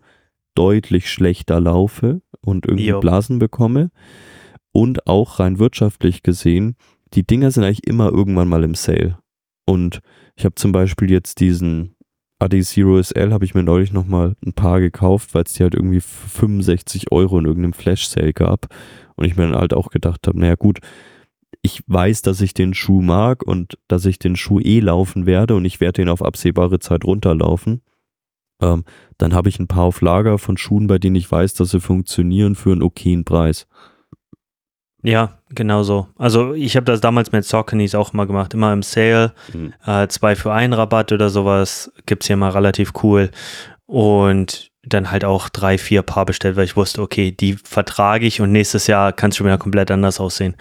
[0.53, 2.99] deutlich schlechter laufe und irgendwie jo.
[2.99, 3.91] Blasen bekomme.
[4.71, 6.75] Und auch rein wirtschaftlich gesehen,
[7.13, 9.17] die Dinger sind eigentlich immer irgendwann mal im Sale.
[9.65, 10.01] Und
[10.35, 11.95] ich habe zum Beispiel jetzt diesen
[12.39, 15.73] AD Zero SL, habe ich mir neulich nochmal ein paar gekauft, weil es die halt
[15.73, 18.67] irgendwie 65 Euro in irgendeinem Flash-Sale gab.
[19.15, 20.79] Und ich mir dann halt auch gedacht habe, naja gut,
[21.61, 25.55] ich weiß, dass ich den Schuh mag und dass ich den Schuh eh laufen werde
[25.55, 27.81] und ich werde den auf absehbare Zeit runterlaufen.
[28.61, 28.83] Ähm,
[29.17, 31.79] dann habe ich ein paar auf Lager von Schuhen, bei denen ich weiß, dass sie
[31.79, 33.67] funktionieren für einen okayen Preis.
[35.01, 36.07] Ja, genau so.
[36.17, 39.73] Also ich habe das damals mit Sauconys auch mal gemacht, immer im Sale, mhm.
[39.85, 43.31] äh, zwei für einen Rabatt oder sowas, gibt es hier mal relativ cool.
[43.85, 48.41] Und dann halt auch drei, vier Paar bestellt, weil ich wusste, okay, die vertrage ich
[48.41, 50.55] und nächstes Jahr kann es schon wieder komplett anders aussehen.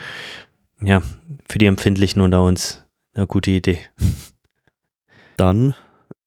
[0.81, 1.03] Ja,
[1.49, 2.85] für die Empfindlichen unter uns
[3.15, 3.79] eine gute Idee.
[5.37, 5.75] Dann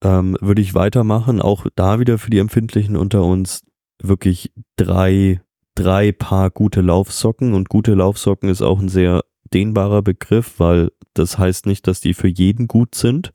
[0.04, 3.64] ähm, würde ich weitermachen, auch da wieder für die Empfindlichen unter uns
[4.02, 5.42] wirklich drei
[5.78, 9.24] drei Paar gute Laufsocken und gute Laufsocken ist auch ein sehr
[9.54, 13.32] dehnbarer Begriff, weil das heißt nicht, dass die für jeden gut sind.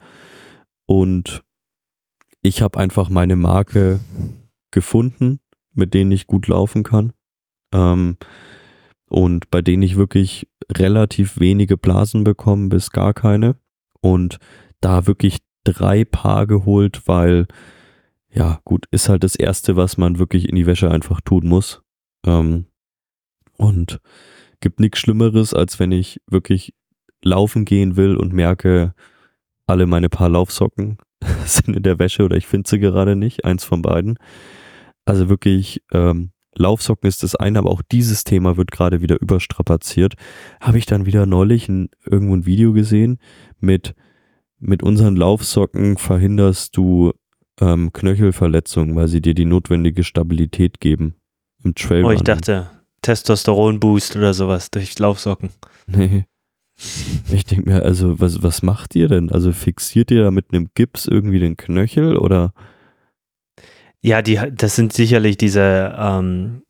[0.86, 1.42] Und
[2.42, 4.00] ich habe einfach meine Marke
[4.72, 5.38] gefunden,
[5.72, 7.12] mit denen ich gut laufen kann.
[7.72, 8.16] Ähm,
[9.08, 13.56] und bei denen ich wirklich relativ wenige Blasen bekomme, bis gar keine.
[14.00, 14.38] Und
[14.80, 17.46] da wirklich drei Paar geholt, weil,
[18.32, 21.82] ja, gut, ist halt das Erste, was man wirklich in die Wäsche einfach tun muss.
[22.24, 22.66] Ähm,
[23.56, 24.00] und
[24.60, 26.74] gibt nichts Schlimmeres, als wenn ich wirklich
[27.22, 28.94] laufen gehen will und merke,
[29.66, 30.98] alle meine paar Laufsocken
[31.44, 34.18] sind in der Wäsche oder ich finde sie gerade nicht, eins von beiden.
[35.04, 40.14] Also wirklich, ähm, Laufsocken ist das eine, aber auch dieses Thema wird gerade wieder überstrapaziert.
[40.60, 43.18] Habe ich dann wieder neulich ein, irgendwo ein Video gesehen
[43.58, 43.94] mit,
[44.58, 47.12] mit unseren Laufsocken verhinderst du
[47.60, 51.14] ähm, Knöchelverletzungen, weil sie dir die notwendige Stabilität geben
[51.64, 52.04] im Trail.
[52.04, 52.70] Oh, ich dachte
[53.02, 55.50] Testosteron-Boost oder sowas durch Laufsocken.
[55.86, 56.24] Nee.
[57.30, 59.30] Ich denke mir, also, was, was macht ihr denn?
[59.30, 62.52] Also fixiert ihr da mit einem Gips irgendwie den Knöchel oder?
[64.00, 66.62] Ja, die, das sind sicherlich diese ähm,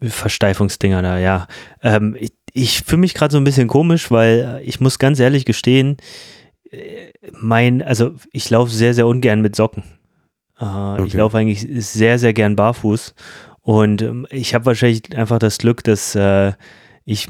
[0.00, 1.48] Versteifungsdinger da, ja.
[1.82, 5.44] Ähm, ich ich fühle mich gerade so ein bisschen komisch, weil ich muss ganz ehrlich
[5.44, 5.96] gestehen,
[6.70, 9.84] äh, mein, also ich laufe sehr, sehr ungern mit Socken.
[10.60, 11.04] Äh, okay.
[11.06, 13.14] Ich laufe eigentlich sehr, sehr gern barfuß.
[13.60, 16.52] Und ähm, ich habe wahrscheinlich einfach das Glück, dass äh,
[17.04, 17.28] ich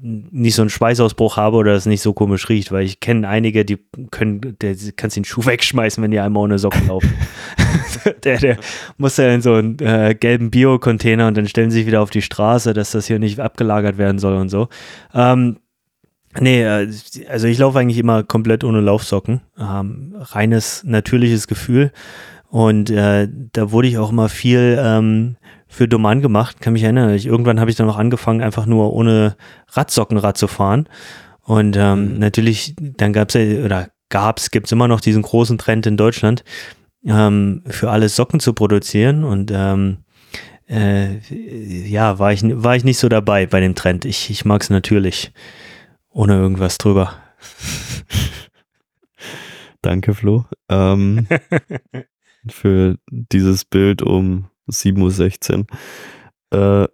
[0.00, 3.64] nicht so einen Schweißausbruch habe oder es nicht so komisch riecht, weil ich kenne einige,
[3.64, 3.78] die
[4.10, 7.12] können, der kannst den Schuh wegschmeißen, wenn die einmal ohne Socken laufen.
[8.24, 8.56] der, der
[8.96, 12.10] muss ja in so einen äh, gelben Bio-Container und dann stellen sie sich wieder auf
[12.10, 14.68] die Straße, dass das hier nicht abgelagert werden soll und so.
[15.12, 15.58] Ähm,
[16.40, 16.90] Nee, äh,
[17.28, 19.40] also ich laufe eigentlich immer komplett ohne Laufsocken.
[19.58, 21.92] Ähm, reines, natürliches Gefühl.
[22.50, 25.36] Und äh, da wurde ich auch immer viel ähm,
[25.66, 27.10] für Doman gemacht, kann mich erinnern.
[27.10, 29.36] Ich, irgendwann habe ich dann noch angefangen, einfach nur ohne
[29.68, 30.88] Radsockenrad zu fahren.
[31.42, 32.18] Und ähm, mhm.
[32.18, 35.86] natürlich, dann gab es ja, oder gab es, gibt es immer noch diesen großen Trend
[35.86, 36.42] in Deutschland,
[37.04, 39.24] ähm, für alle Socken zu produzieren.
[39.24, 39.98] Und ähm,
[40.68, 41.18] äh,
[41.86, 44.06] ja, war ich, war ich nicht so dabei bei dem Trend.
[44.06, 45.32] Ich, ich mag es natürlich
[46.10, 47.16] ohne irgendwas drüber.
[49.82, 51.26] Danke, Flo, ähm,
[52.48, 55.66] für dieses Bild um 7.16
[56.50, 56.84] Uhr.
[56.84, 56.88] Äh,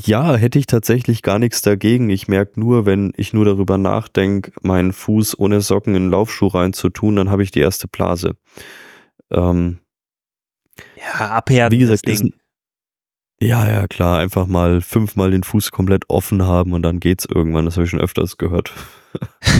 [0.00, 2.08] ja, hätte ich tatsächlich gar nichts dagegen.
[2.08, 6.46] Ich merke nur, wenn ich nur darüber nachdenke, meinen Fuß ohne Socken in den Laufschuh
[6.46, 8.36] reinzutun, dann habe ich die erste Blase.
[9.30, 9.80] Ähm,
[10.96, 11.76] ja, abhärten.
[11.76, 12.24] Wie gesagt, ist,
[13.40, 14.18] ja, ja, klar.
[14.18, 17.64] Einfach mal fünfmal den Fuß komplett offen haben und dann geht's irgendwann.
[17.64, 18.72] Das habe ich schon öfters gehört.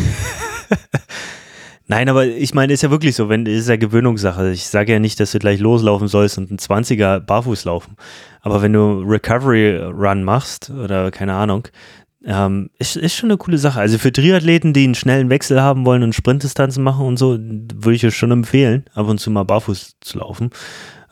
[1.90, 4.50] Nein, aber ich meine, ist ja wirklich so, wenn ist ja Gewöhnungssache.
[4.50, 7.96] Ich sage ja nicht, dass du gleich loslaufen sollst und ein 20er barfuß laufen.
[8.42, 11.68] Aber wenn du Recovery Run machst oder keine Ahnung,
[12.26, 13.80] ähm, ist, ist schon eine coole Sache.
[13.80, 17.94] Also für Triathleten, die einen schnellen Wechsel haben wollen und Sprintdistanzen machen und so, würde
[17.94, 20.50] ich es schon empfehlen, ab und zu mal barfuß zu laufen.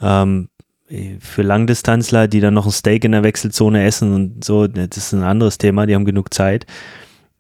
[0.03, 0.51] Ähm,
[0.89, 5.13] für Langdistanzler, die dann noch ein Steak in der Wechselzone essen und so, das ist
[5.13, 6.67] ein anderes Thema, die haben genug Zeit.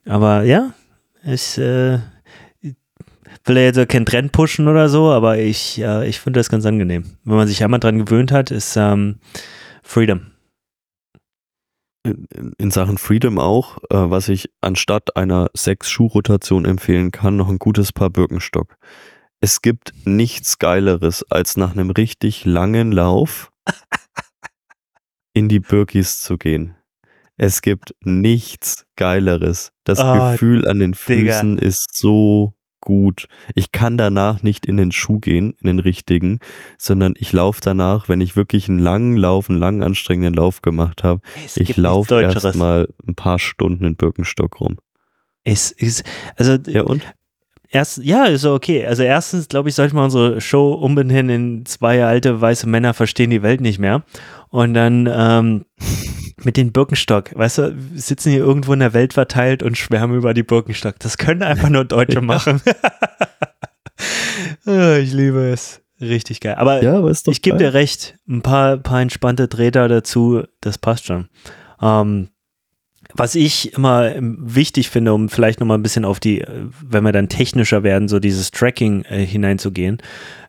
[0.05, 0.72] Aber ja,
[1.24, 1.99] ich äh,
[3.44, 6.66] will ja jetzt keinen Trend pushen oder so, aber ich, äh, ich finde das ganz
[6.66, 7.05] angenehm.
[7.24, 9.16] Wenn man sich einmal dran gewöhnt hat, ist ähm,
[9.82, 10.32] Freedom.
[12.05, 12.26] In,
[12.59, 17.92] in Sachen Freedom auch, äh, was ich anstatt einer Sechs-Schuh-Rotation empfehlen kann, noch ein gutes
[17.92, 18.76] Paar Birkenstock.
[19.41, 23.53] Es gibt nichts Geileres, als nach einem richtig langen Lauf
[25.32, 26.74] in die Birkis zu gehen.
[27.37, 29.72] Es gibt nichts Geileres.
[29.84, 31.68] Das oh, Gefühl an den Füßen Digga.
[31.68, 33.26] ist so gut.
[33.55, 36.39] Ich kann danach nicht in den Schuh gehen, in den richtigen,
[36.78, 41.05] sondern ich laufe danach, wenn ich wirklich einen langen Lauf, einen langen anstrengenden Lauf gemacht
[41.05, 41.20] habe,
[41.57, 44.78] ich laufe erstmal ein paar Stunden in Birkenstock rum.
[45.45, 46.05] Es ist,
[46.37, 46.57] also.
[46.66, 47.03] Ja, und?
[47.77, 48.87] Erst, ja, ist okay.
[48.87, 53.29] Also erstens, glaube ich, sollte man unsere Show umbenennen in zwei alte weiße Männer verstehen
[53.29, 54.03] die Welt nicht mehr.
[54.49, 55.66] Und dann ähm,
[56.43, 60.33] mit den Birkenstock, weißt du, sitzen hier irgendwo in der Welt verteilt und schwärmen über
[60.33, 60.99] die Birkenstock.
[61.01, 62.62] Das können einfach nur Deutsche machen.
[64.66, 65.81] Ah, ich liebe es.
[66.01, 66.57] Richtig geil.
[66.57, 71.07] Aber, ja, aber ich gebe dir recht, ein paar, paar entspannte Treter dazu, das passt
[71.07, 71.29] schon.
[71.81, 72.29] Ähm,
[73.19, 77.05] was ich immer ähm, wichtig finde, um vielleicht nochmal ein bisschen auf die, äh, wenn
[77.05, 79.99] wir dann technischer werden, so dieses Tracking äh, hineinzugehen.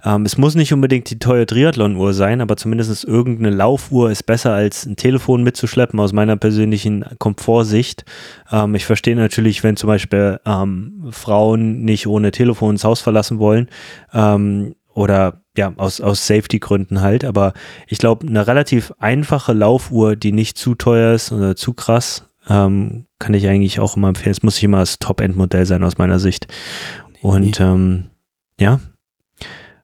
[0.04, 4.54] Ähm, es muss nicht unbedingt die teure Triathlon-Uhr sein, aber zumindest irgendeine Laufuhr ist besser
[4.54, 8.06] als ein Telefon mitzuschleppen, aus meiner persönlichen Komfortsicht.
[8.52, 13.40] Ähm, ich verstehe natürlich, wenn zum Beispiel ähm, Frauen nicht ohne Telefon ins Haus verlassen
[13.40, 13.68] wollen
[14.14, 17.26] ähm, oder ja, aus, aus Safety-Gründen halt.
[17.26, 17.54] Aber
[17.88, 23.06] ich glaube, eine relativ einfache Laufuhr, die nicht zu teuer ist oder zu krass, ähm,
[23.20, 24.32] kann ich eigentlich auch immer empfehlen.
[24.32, 26.48] Es muss nicht immer das Top-End-Modell sein aus meiner Sicht.
[27.22, 28.06] Und ähm,
[28.60, 28.80] ja.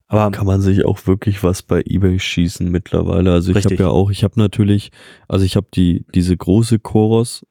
[0.07, 3.31] Aber kann man sich auch wirklich was bei eBay schießen mittlerweile.
[3.31, 4.91] Also ich habe ja auch, ich habe natürlich,
[5.27, 7.45] also ich habe die diese große Chorus,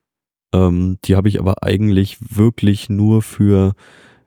[0.55, 3.75] ähm, die habe ich aber eigentlich wirklich nur für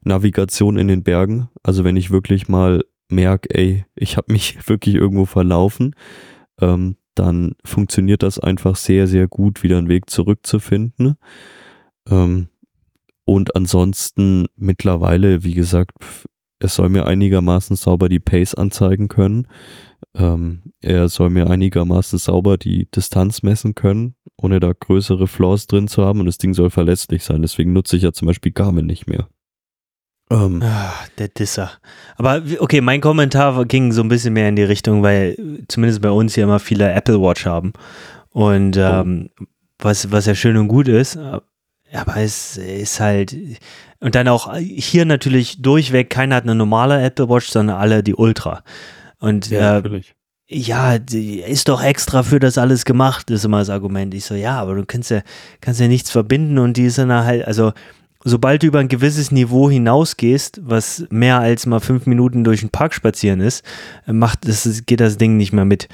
[0.02, 1.50] Navigation in den Bergen.
[1.64, 5.96] Also wenn ich wirklich mal merke, ey, ich habe mich wirklich irgendwo verlaufen,
[6.60, 11.16] ähm, dann funktioniert das einfach sehr, sehr gut, wieder einen Weg zurückzufinden.
[12.10, 12.50] Ähm,
[13.26, 15.94] und ansonsten mittlerweile, wie gesagt,
[16.60, 19.48] es soll mir einigermaßen sauber die Pace anzeigen können.
[20.14, 25.88] Ähm, er soll mir einigermaßen sauber die Distanz messen können, ohne da größere Flaws drin
[25.88, 26.20] zu haben.
[26.20, 27.42] Und das Ding soll verlässlich sein.
[27.42, 29.28] Deswegen nutze ich ja zum Beispiel Garmin nicht mehr.
[30.32, 31.72] Ähm, Ach, der Disser.
[32.18, 36.10] Aber okay, mein Kommentar ging so ein bisschen mehr in die Richtung, weil zumindest bei
[36.10, 37.74] uns hier immer viele Apple Watch haben.
[38.32, 38.82] Und oh.
[38.82, 39.46] ähm, oh.
[39.80, 43.36] was, was ja schön und gut ist, aber es ist halt.
[44.00, 48.16] Und dann auch hier natürlich durchweg, keiner hat eine normale Apple Watch, sondern alle die
[48.16, 48.64] Ultra.
[49.20, 50.16] Und ja, äh, natürlich.
[50.48, 54.14] Ja, die ist doch extra für das alles gemacht, ist immer das Argument.
[54.14, 55.22] Ich so, ja, aber du kannst ja,
[55.60, 57.74] kannst ja nichts verbinden und die ist dann halt, also
[58.26, 62.72] sobald du über ein gewisses Niveau hinausgehst, was mehr als mal fünf Minuten durch den
[62.72, 63.64] Park spazieren ist,
[64.08, 65.88] macht das, geht das Ding nicht mehr mit.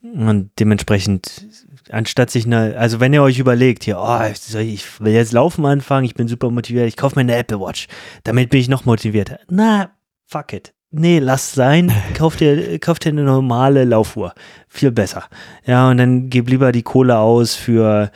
[0.00, 1.46] Und dementsprechend,
[1.90, 4.20] anstatt sich eine, also wenn ihr euch überlegt, hier, oh,
[4.58, 7.86] ich will jetzt laufen anfangen, ich bin super motiviert, ich kaufe mir eine Apple Watch,
[8.24, 9.38] damit bin ich noch motivierter.
[9.50, 9.90] Na,
[10.26, 10.72] fuck it.
[10.90, 14.32] Nee, lass sein, kauf dir, kauf dir eine normale Laufuhr.
[14.68, 15.24] Viel besser.
[15.66, 18.10] Ja, und dann gib lieber die Kohle aus für,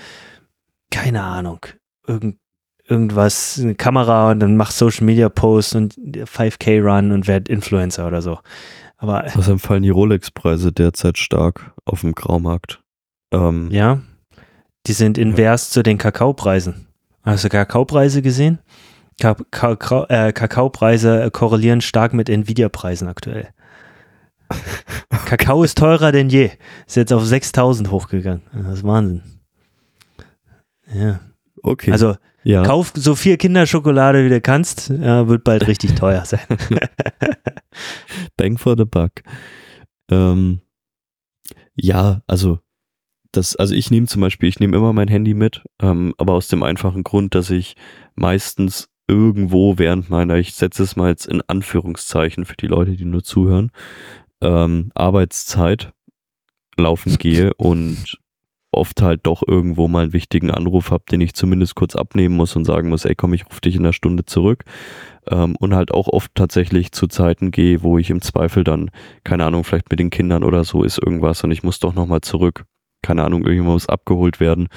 [0.90, 1.66] keine Ahnung,
[2.06, 2.38] irgend,
[2.88, 8.06] irgendwas, eine Kamera und dann mach Social Media Posts und 5K Run und werd Influencer
[8.06, 8.38] oder so.
[8.96, 9.24] Aber.
[9.24, 12.82] Außerdem fallen die Rolex-Preise derzeit stark auf dem Graumarkt.
[13.32, 14.00] Ähm, ja.
[14.86, 15.74] Die sind invers ja.
[15.74, 16.86] zu den Kakaopreisen.
[17.22, 18.58] Hast du Kakaopreise gesehen?
[19.20, 23.48] Ka Ka äh, Kakaopreise korrelieren stark mit Nvidia-Preisen aktuell.
[25.26, 26.50] Kakao ist teurer denn je.
[26.86, 28.42] Ist jetzt auf 6000 hochgegangen.
[28.52, 29.22] Das ist Wahnsinn.
[30.92, 31.20] Ja.
[31.62, 31.92] Okay.
[31.92, 32.62] Also ja.
[32.62, 34.90] Kauf so viel Kinderschokolade, wie du kannst.
[34.90, 36.40] Ja, wird bald richtig teuer sein.
[38.36, 39.12] Bang for the buck.
[40.10, 40.60] Ähm,
[41.74, 42.58] ja, also
[43.32, 46.48] das, also ich nehme zum Beispiel, ich nehme immer mein Handy mit, ähm, aber aus
[46.48, 47.76] dem einfachen Grund, dass ich
[48.14, 53.04] meistens irgendwo während meiner, ich setze es mal jetzt in Anführungszeichen für die Leute, die
[53.04, 53.70] nur zuhören,
[54.40, 55.92] ähm, Arbeitszeit
[56.76, 58.18] laufen gehe und
[58.72, 62.56] oft halt doch irgendwo mal einen wichtigen Anruf habe, den ich zumindest kurz abnehmen muss
[62.56, 64.64] und sagen muss, ey komm, ich rufe dich in einer Stunde zurück.
[65.30, 68.90] Ähm, und halt auch oft tatsächlich zu Zeiten gehe, wo ich im Zweifel dann,
[69.24, 72.22] keine Ahnung, vielleicht mit den Kindern oder so ist irgendwas und ich muss doch nochmal
[72.22, 72.64] zurück.
[73.02, 74.68] Keine Ahnung, irgendjemand muss abgeholt werden.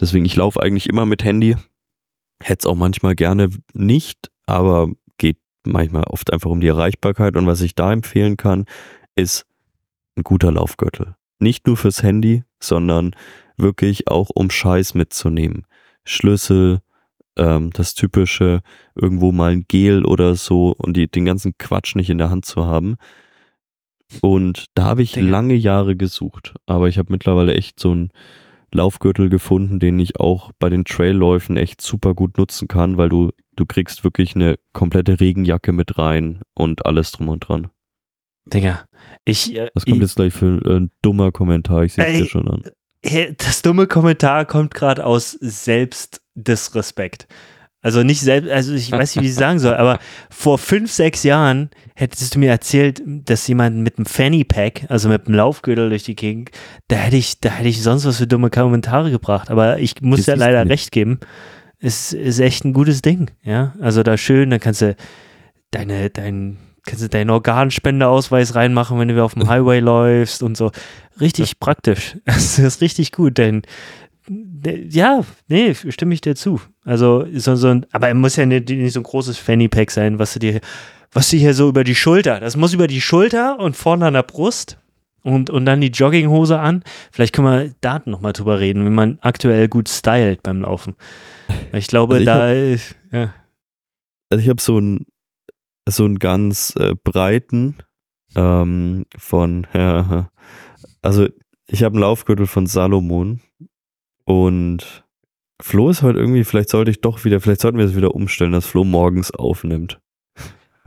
[0.00, 1.56] Deswegen, ich laufe eigentlich immer mit Handy.
[2.42, 4.88] Hätte es auch manchmal gerne nicht, aber
[5.18, 7.36] geht manchmal oft einfach um die Erreichbarkeit.
[7.36, 8.66] Und was ich da empfehlen kann,
[9.16, 9.46] ist
[10.16, 11.14] ein guter Laufgürtel.
[11.40, 13.14] Nicht nur fürs Handy, sondern
[13.56, 15.66] wirklich auch um Scheiß mitzunehmen.
[16.04, 16.80] Schlüssel,
[17.36, 18.60] ähm, das typische,
[18.94, 22.44] irgendwo mal ein Gel oder so und die, den ganzen Quatsch nicht in der Hand
[22.44, 22.96] zu haben.
[24.20, 25.30] Und da habe ich Dinge.
[25.30, 28.10] lange Jahre gesucht, aber ich habe mittlerweile echt so einen
[28.72, 33.30] Laufgürtel gefunden, den ich auch bei den Trailläufen echt super gut nutzen kann, weil du,
[33.56, 37.68] du kriegst wirklich eine komplette Regenjacke mit rein und alles drum und dran.
[38.52, 38.84] Digga,
[39.24, 39.54] ich.
[39.54, 41.84] Äh, Was kommt ich, jetzt gleich für ein dummer Kommentar?
[41.84, 42.62] Ich sehe es dir schon an.
[43.38, 47.26] Das dumme Kommentar kommt gerade aus Selbstdisrespekt.
[47.82, 51.22] Also nicht selbst, also ich weiß nicht, wie ich sagen soll, aber vor fünf, sechs
[51.22, 55.88] Jahren hättest du mir erzählt, dass jemand mit einem Fanny Pack, also mit einem Laufgürtel
[55.88, 56.50] durch die Gegend,
[56.88, 59.50] da hätte ich, da hätte ich sonst was für dumme Kommentare gebracht.
[59.50, 61.20] Aber ich muss ja leider recht geben.
[61.78, 63.72] Es ist echt ein gutes Ding, ja.
[63.80, 64.94] Also da schön, dann kannst du
[65.70, 70.70] deine, dein, kannst du deinen Organspendeausweis reinmachen, wenn du auf dem Highway läufst und so.
[71.20, 72.16] Richtig praktisch.
[72.24, 73.62] Das ist richtig gut, denn
[74.90, 76.60] ja, nee, stimme ich dir zu.
[76.84, 79.90] Also, so, so ein, aber er muss ja nicht, nicht so ein großes Fanny Pack
[79.90, 80.60] sein, was du dir,
[81.12, 84.14] was du hier so über die Schulter, das muss über die Schulter und vorne an
[84.14, 84.78] der Brust
[85.22, 86.82] und, und dann die Jogginghose an.
[87.10, 90.94] Vielleicht können wir da nochmal drüber reden, wenn man aktuell gut stylt beim Laufen.
[91.72, 93.34] Ich glaube, also ich da, hab, ja.
[94.30, 95.06] Also ich habe so einen,
[95.96, 97.76] so einen ganz äh, breiten
[98.36, 100.30] ähm, von, ja,
[101.02, 101.28] also
[101.66, 103.40] ich habe einen Laufgürtel von Salomon
[104.24, 105.04] und
[105.62, 108.52] Flo ist heute irgendwie, vielleicht sollte ich doch wieder, vielleicht sollten wir es wieder umstellen,
[108.52, 110.00] dass Flo morgens aufnimmt.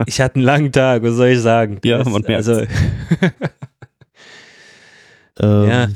[0.06, 1.78] Ich hatte einen langen Tag, was soll ich sagen?
[1.84, 2.52] Ja, man merkt also
[5.38, 5.88] ähm, ja.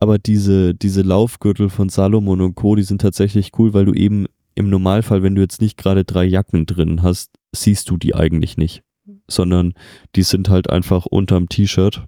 [0.00, 4.26] Aber diese, diese Laufgürtel von Salomon und Co., die sind tatsächlich cool, weil du eben
[4.54, 8.56] im Normalfall, wenn du jetzt nicht gerade drei Jacken drin hast, siehst du die eigentlich
[8.56, 8.82] nicht.
[9.28, 9.74] Sondern
[10.14, 12.06] die sind halt einfach unterm T-Shirt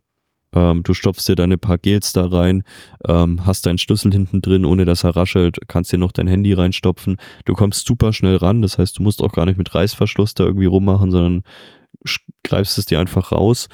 [0.55, 2.62] ähm, du stopfst dir deine paar Gels da rein,
[3.07, 6.53] ähm, hast deinen Schlüssel hinten drin, ohne dass er raschelt, kannst dir noch dein Handy
[6.53, 7.16] reinstopfen.
[7.45, 10.45] Du kommst super schnell ran, das heißt, du musst auch gar nicht mit Reißverschluss da
[10.45, 11.42] irgendwie rummachen, sondern
[12.45, 13.68] greifst es dir einfach raus.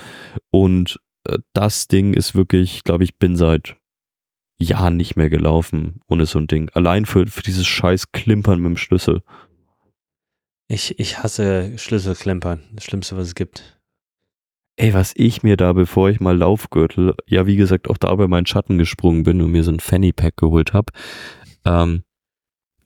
[0.50, 3.76] Und äh, das Ding ist wirklich, glaube ich, bin seit
[4.58, 6.70] Jahren nicht mehr gelaufen ohne so ein Ding.
[6.74, 9.22] Allein für, für dieses scheiß Klimpern mit dem Schlüssel.
[10.70, 12.60] Ich, ich hasse Schlüsselklimpern.
[12.72, 13.76] Das Schlimmste, was es gibt.
[14.76, 18.28] Ey, was ich mir da, bevor ich mal Laufgürtel, ja, wie gesagt, auch da bei
[18.28, 20.92] meinen Schatten gesprungen bin und mir so ein Fanny Pack geholt habe,
[21.64, 22.04] ähm,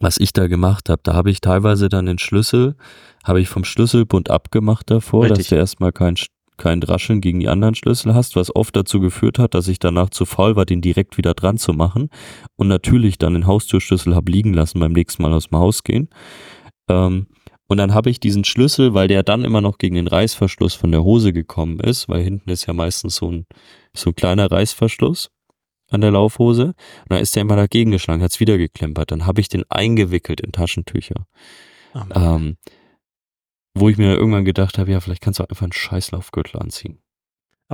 [0.00, 2.74] was ich da gemacht habe, da habe ich teilweise dann den Schlüssel,
[3.22, 5.38] habe ich vom Schlüsselbund abgemacht davor, Richtig.
[5.40, 6.14] dass du erstmal kein,
[6.56, 10.08] kein Rascheln gegen die anderen Schlüssel hast, was oft dazu geführt hat, dass ich danach
[10.08, 12.08] zu faul war, den direkt wieder dran zu machen
[12.56, 16.08] und natürlich dann den Haustürschlüssel habe liegen lassen beim nächsten Mal aus dem Haus gehen.
[16.88, 17.26] Ähm,
[17.74, 20.92] und dann habe ich diesen Schlüssel, weil der dann immer noch gegen den Reißverschluss von
[20.92, 23.46] der Hose gekommen ist, weil hinten ist ja meistens so ein,
[23.92, 25.32] so ein kleiner Reißverschluss
[25.90, 26.66] an der Laufhose.
[26.66, 26.76] Und
[27.08, 29.10] dann ist der immer dagegen geschlagen, hat es wieder geklempert.
[29.10, 31.26] Dann habe ich den eingewickelt in Taschentücher.
[31.94, 32.58] Oh ähm,
[33.74, 37.00] wo ich mir irgendwann gedacht habe, ja, vielleicht kannst du einfach einen Scheißlaufgürtel anziehen.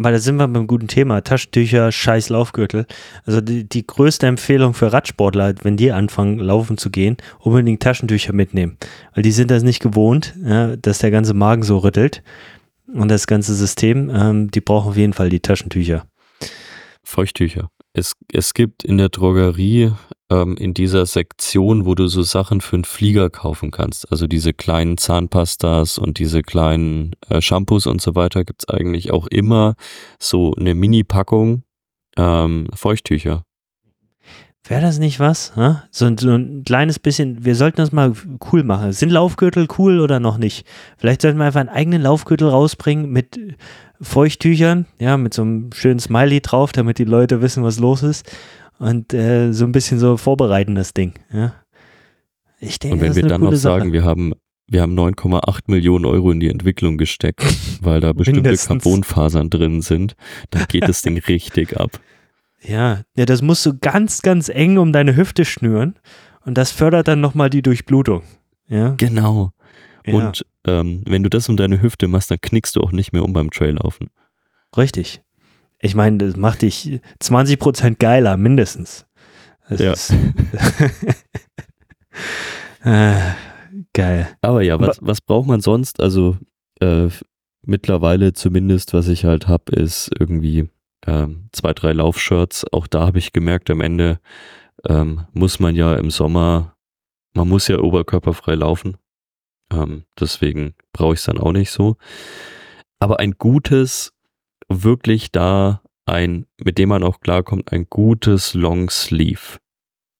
[0.00, 1.20] Aber da sind wir beim guten Thema.
[1.20, 2.86] Taschentücher, scheiß Laufgürtel.
[3.26, 8.32] Also die, die größte Empfehlung für Radsportler, wenn die anfangen, laufen zu gehen, unbedingt Taschentücher
[8.32, 8.78] mitnehmen.
[9.14, 12.22] Weil die sind das nicht gewohnt, ja, dass der ganze Magen so rüttelt.
[12.90, 16.06] Und das ganze System, ähm, die brauchen auf jeden Fall die Taschentücher.
[17.02, 17.68] Feuchttücher.
[17.92, 19.92] Es, es gibt in der Drogerie
[20.30, 24.52] ähm, in dieser Sektion, wo du so Sachen für einen Flieger kaufen kannst, also diese
[24.52, 29.74] kleinen Zahnpastas und diese kleinen äh, Shampoos und so weiter, gibt's eigentlich auch immer
[30.20, 31.64] so eine Mini-Packung
[32.16, 33.42] ähm, Feuchttücher.
[34.62, 35.56] Wäre das nicht was?
[35.56, 35.76] Hä?
[35.90, 38.12] So, so, ein kleines bisschen, wir sollten das mal
[38.52, 38.92] cool machen.
[38.92, 40.66] Sind Laufgürtel cool oder noch nicht?
[40.98, 43.40] Vielleicht sollten wir einfach einen eigenen Laufgürtel rausbringen mit
[44.00, 48.30] Feuchttüchern, ja, mit so einem schönen Smiley drauf, damit die Leute wissen, was los ist.
[48.78, 51.54] Und äh, so ein bisschen so vorbereiten das Ding, ja.
[52.60, 53.92] Ich denke, Und wenn wir dann noch sagen, Sache.
[53.92, 54.34] wir haben
[54.70, 57.42] wir haben 9,8 Millionen Euro in die Entwicklung gesteckt,
[57.82, 60.14] weil da bestimmte Carbonfasern drin sind,
[60.50, 62.00] dann geht das Ding richtig ab.
[62.62, 65.98] Ja, ja, das musst du ganz, ganz eng um deine Hüfte schnüren
[66.44, 68.22] und das fördert dann nochmal die Durchblutung.
[68.68, 68.94] Ja.
[68.96, 69.50] Genau.
[70.06, 70.14] Ja.
[70.14, 73.24] Und ähm, wenn du das um deine Hüfte machst, dann knickst du auch nicht mehr
[73.24, 74.10] um beim Traillaufen.
[74.76, 75.22] Richtig.
[75.80, 79.06] Ich meine, das macht dich 20% geiler, mindestens.
[79.68, 79.92] Das ja.
[79.92, 80.14] Ist,
[82.82, 83.34] ah,
[83.92, 84.28] geil.
[84.42, 86.00] Aber ja, was, was braucht man sonst?
[86.00, 86.36] Also
[86.80, 87.08] äh,
[87.62, 90.68] mittlerweile zumindest, was ich halt habe, ist irgendwie
[91.06, 92.66] ähm, zwei, drei Laufshirts.
[92.72, 94.18] Auch da habe ich gemerkt, am Ende
[94.86, 96.74] ähm, muss man ja im Sommer,
[97.32, 98.96] man muss ja oberkörperfrei laufen.
[99.72, 101.96] Ähm, deswegen brauche ich es dann auch nicht so.
[102.98, 104.12] Aber ein gutes,
[104.68, 109.58] wirklich da ein, mit dem man auch klarkommt, ein gutes Longsleeve.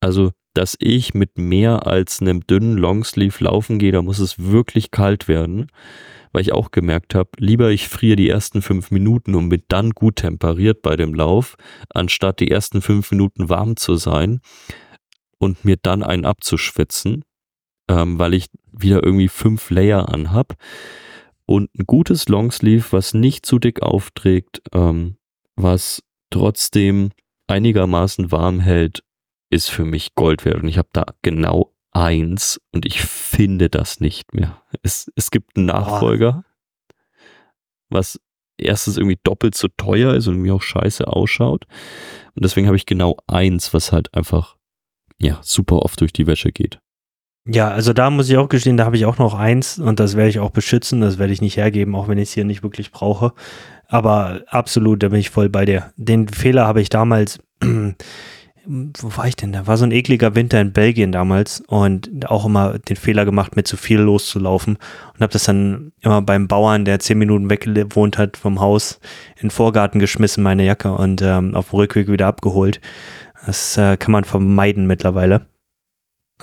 [0.00, 4.90] Also, dass ich mit mehr als einem dünnen Longsleeve laufen gehe, da muss es wirklich
[4.90, 5.70] kalt werden
[6.32, 9.90] weil ich auch gemerkt habe, lieber ich friere die ersten fünf Minuten und bin dann
[9.90, 11.56] gut temperiert bei dem Lauf,
[11.92, 14.40] anstatt die ersten fünf Minuten warm zu sein
[15.38, 17.24] und mir dann einen abzuschwitzen,
[17.90, 20.54] ähm, weil ich wieder irgendwie fünf Layer anhab.
[21.44, 25.16] Und ein gutes Longsleeve, was nicht zu dick aufträgt, ähm,
[25.56, 27.10] was trotzdem
[27.48, 29.02] einigermaßen warm hält,
[29.50, 30.62] ist für mich Gold wert.
[30.62, 34.62] Und ich habe da genau eins und ich finde das nicht mehr.
[34.82, 36.44] Es, es gibt einen Nachfolger,
[37.88, 38.20] was
[38.56, 41.66] erstens irgendwie doppelt so teuer ist und irgendwie auch scheiße ausschaut.
[42.36, 44.56] Und deswegen habe ich genau eins, was halt einfach
[45.18, 46.80] ja super oft durch die Wäsche geht.
[47.52, 50.14] Ja, also da muss ich auch gestehen, da habe ich auch noch eins und das
[50.14, 52.62] werde ich auch beschützen, das werde ich nicht hergeben, auch wenn ich es hier nicht
[52.62, 53.32] wirklich brauche.
[53.88, 55.92] Aber absolut, da bin ich voll bei dir.
[55.96, 59.50] Den Fehler habe ich damals, wo war ich denn?
[59.50, 63.56] Da war so ein ekliger Winter in Belgien damals und auch immer den Fehler gemacht,
[63.56, 64.76] mit zu viel loszulaufen
[65.14, 69.00] und habe das dann immer beim Bauern, der zehn Minuten weg gewohnt hat vom Haus,
[69.34, 72.80] in den Vorgarten geschmissen, meine Jacke und ähm, auf dem Rückweg wieder abgeholt.
[73.44, 75.46] Das äh, kann man vermeiden mittlerweile.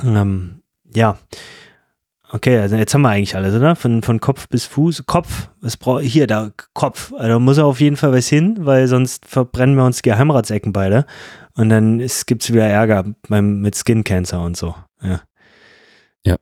[0.03, 0.57] Ähm,
[0.94, 1.18] ja.
[2.30, 3.76] Okay, also jetzt haben wir eigentlich alles, oder?
[3.76, 5.06] Von, von Kopf bis Fuß.
[5.06, 7.14] Kopf, was braucht hier, da, Kopf.
[7.14, 10.74] Also da muss er auf jeden Fall was hin, weil sonst verbrennen wir uns Geheimratsecken
[10.74, 11.06] beide.
[11.56, 14.76] Und dann gibt es wieder Ärger beim, mit Skin Cancer und so.
[15.02, 15.22] Ja.
[16.26, 16.36] Ja.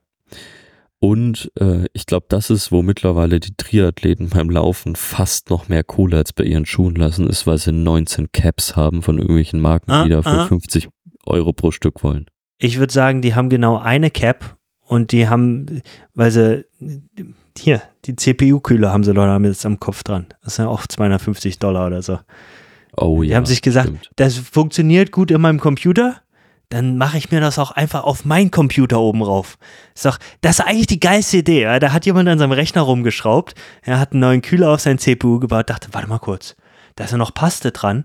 [0.98, 5.84] Und äh, ich glaube, das ist, wo mittlerweile die Triathleten beim Laufen fast noch mehr
[5.84, 9.92] Kohle als bei ihren Schuhen lassen, ist, weil sie 19 Caps haben von irgendwelchen Marken,
[9.92, 10.46] ah, die da für ah.
[10.46, 10.88] 50
[11.26, 12.26] Euro pro Stück wollen.
[12.58, 15.82] Ich würde sagen, die haben genau eine Cap und die haben,
[16.14, 16.64] weil sie,
[17.58, 20.26] hier, die CPU-Kühler haben sie Leute jetzt am Kopf dran.
[20.42, 22.18] Das sind ja auch 250 Dollar oder so.
[22.96, 23.32] Oh die ja.
[23.32, 24.10] Die haben sich gesagt, stimmt.
[24.16, 26.22] das funktioniert gut in meinem Computer,
[26.70, 29.58] dann mache ich mir das auch einfach auf meinen Computer oben rauf.
[29.94, 31.62] Ist doch, das ist eigentlich die geilste Idee.
[31.62, 31.78] Ja?
[31.78, 35.38] Da hat jemand an seinem Rechner rumgeschraubt, er hat einen neuen Kühler auf sein CPU
[35.38, 36.56] gebaut, dachte, warte mal kurz,
[36.96, 38.04] da ist ja noch Paste dran,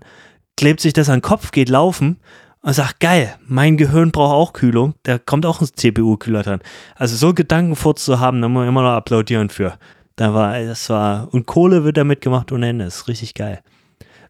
[0.56, 2.18] klebt sich das an den Kopf, geht laufen
[2.62, 6.60] und sagt, geil, mein Gehirn braucht auch Kühlung, da kommt auch ein CPU-Kühler dran.
[6.94, 9.78] Also so Gedankenfurz zu haben, da muss man immer noch applaudieren für.
[10.16, 13.62] Da war, das war, und Kohle wird damit gemacht ohne Ende, das ist richtig geil.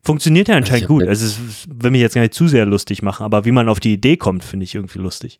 [0.04, 1.06] Funktioniert ja anscheinend gut.
[1.06, 3.78] Also es will mich jetzt gar nicht zu sehr lustig machen, aber wie man auf
[3.78, 5.38] die Idee kommt, finde ich irgendwie lustig.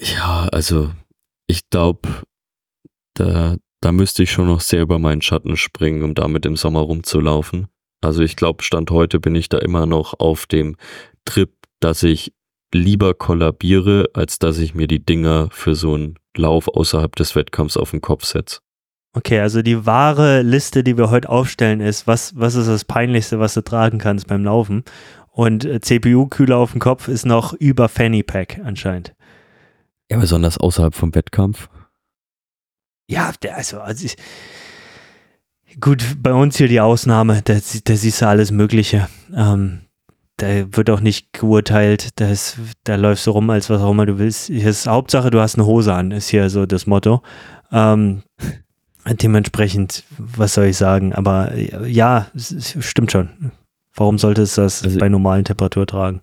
[0.00, 0.90] Ja, also
[1.46, 2.08] ich glaube,
[3.14, 6.80] da, da müsste ich schon noch sehr über meinen Schatten springen, um damit im Sommer
[6.80, 7.68] rumzulaufen.
[8.00, 10.76] Also ich glaube, Stand heute bin ich da immer noch auf dem
[11.24, 11.52] Trip,
[11.84, 12.32] dass ich
[12.74, 17.76] lieber kollabiere, als dass ich mir die Dinger für so einen Lauf außerhalb des Wettkampfs
[17.76, 18.60] auf den Kopf setze.
[19.14, 23.38] Okay, also die wahre Liste, die wir heute aufstellen, ist, was, was ist das Peinlichste,
[23.38, 24.84] was du tragen kannst beim Laufen?
[25.30, 29.14] Und äh, CPU-Kühler auf dem Kopf ist noch über Fanny Pack anscheinend.
[30.10, 31.68] Ja, besonders außerhalb vom Wettkampf.
[33.06, 34.16] Ja, der, also, also ich,
[35.78, 39.08] gut, bei uns hier die Ausnahme, da, da siehst du alles Mögliche.
[39.34, 39.82] Ähm,
[40.42, 44.06] da wird auch nicht geurteilt, da, ist, da läufst du rum, als was auch immer
[44.06, 44.48] du willst.
[44.48, 47.22] Hier ist Hauptsache, du hast eine Hose an, ist hier so das Motto.
[47.70, 48.22] Ähm,
[49.06, 51.12] dementsprechend, was soll ich sagen?
[51.12, 53.52] Aber ja, stimmt schon.
[53.94, 56.20] Warum sollte es das also, bei normalen Temperatur tragen?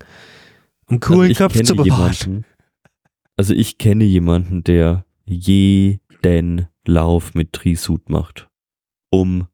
[0.88, 2.44] Um coolen also Kopf zu bewahren.
[3.38, 8.50] Also ich kenne jemanden, der jeden Lauf mit Trisuit macht,
[9.12, 9.48] um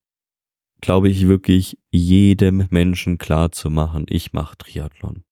[0.86, 5.24] glaube ich, wirklich jedem Menschen klar zu machen, ich mache Triathlon.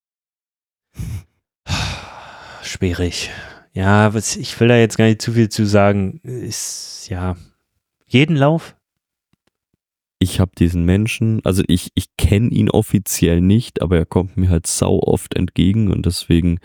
[2.64, 3.30] Schwierig.
[3.72, 6.20] Ja, was, ich will da jetzt gar nicht zu viel zu sagen.
[6.24, 7.36] Ist, ja,
[8.08, 8.76] jeden Lauf?
[10.18, 14.49] Ich habe diesen Menschen, also ich, ich kenne ihn offiziell nicht, aber er kommt mir
[14.49, 16.60] halt sau oft entgegen und deswegen,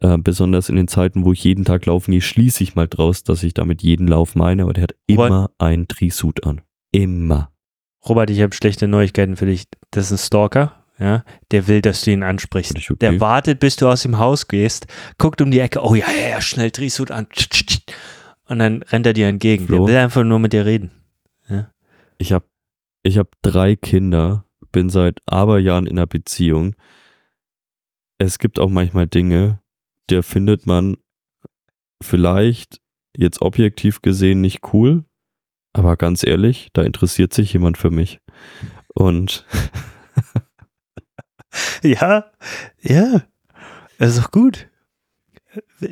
[0.00, 3.22] äh, besonders in den Zeiten, wo ich jeden Tag laufen gehe, schließe ich mal draus,
[3.22, 6.62] dass ich damit jeden Lauf meine, aber der hat immer einen Trisuit an.
[6.90, 7.53] Immer.
[8.08, 9.64] Robert, ich habe schlechte Neuigkeiten für dich.
[9.90, 12.76] Das ist ein Stalker, ja, der will, dass du ihn ansprichst.
[12.76, 12.96] Okay.
[13.00, 14.86] Der wartet, bis du aus dem Haus gehst,
[15.18, 17.26] guckt um die Ecke, oh ja, ja, ja, schnell Trisuit an.
[18.46, 19.66] Und dann rennt er dir entgegen.
[19.66, 20.90] Flo, der will einfach nur mit dir reden.
[21.48, 21.70] Ja?
[22.18, 22.44] Ich habe
[23.02, 26.74] ich hab drei Kinder, bin seit Aberjahren in einer Beziehung.
[28.18, 29.60] Es gibt auch manchmal Dinge,
[30.10, 30.96] der findet man
[32.02, 32.80] vielleicht
[33.16, 35.04] jetzt objektiv gesehen nicht cool,
[35.74, 38.20] aber ganz ehrlich, da interessiert sich jemand für mich.
[38.94, 39.44] Und
[41.82, 42.30] ja,
[42.80, 43.22] ja,
[43.98, 44.68] das ist doch gut.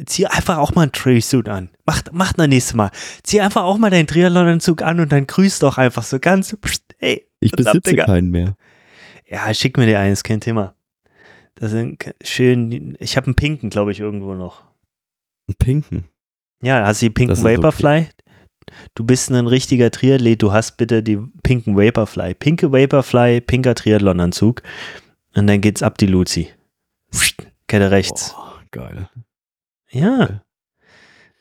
[0.07, 1.71] Zieh einfach auch mal einen Trailsuit an.
[1.85, 2.91] Mach, mach das nächste Mal.
[3.23, 6.57] Zieh einfach auch mal deinen Triathlon-Anzug an und dann grüß doch einfach so ganz.
[6.99, 8.57] Hey, ich besitze ab, keinen mehr.
[9.29, 10.75] Ja, schick mir dir einen, ist kein Thema.
[11.57, 12.97] Das sind schön.
[12.99, 14.63] Ich habe einen pinken, glaube ich, irgendwo noch.
[15.49, 16.05] Einen pinken?
[16.63, 17.99] Ja, hast du die pinken Vaporfly?
[18.01, 18.22] Okay.
[18.95, 22.35] Du bist ein richtiger Triathlet, du hast bitte die pinken Vaporfly.
[22.35, 24.63] Pinke Vaporfly, pinker Triathlonanzug.
[25.35, 26.49] Und dann geht's ab die Luzi.
[27.67, 28.35] Kette rechts.
[28.37, 29.09] Oh, geil.
[29.91, 30.43] Ja.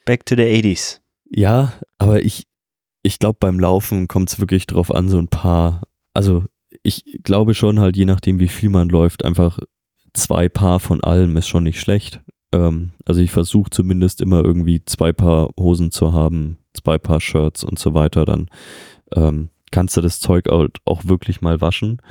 [0.06, 1.00] Back to the 80s.
[1.30, 2.48] Ja, aber ich,
[3.04, 5.82] ich glaube, beim Laufen kommt es wirklich drauf an, so ein paar,
[6.14, 6.46] also
[6.84, 9.60] ich glaube schon halt, je nachdem, wie viel man läuft, einfach
[10.14, 12.22] zwei Paar von allem ist schon nicht schlecht.
[12.54, 17.64] Ähm, also ich versuche zumindest immer irgendwie zwei Paar Hosen zu haben, zwei Paar Shirts
[17.64, 18.26] und so weiter.
[18.26, 18.50] Dann
[19.16, 22.02] ähm, kannst du das Zeug auch wirklich mal waschen.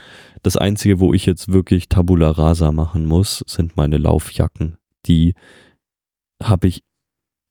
[0.43, 4.79] Das Einzige, wo ich jetzt wirklich Tabula Rasa machen muss, sind meine Laufjacken.
[5.07, 5.35] Die
[6.43, 6.83] habe ich,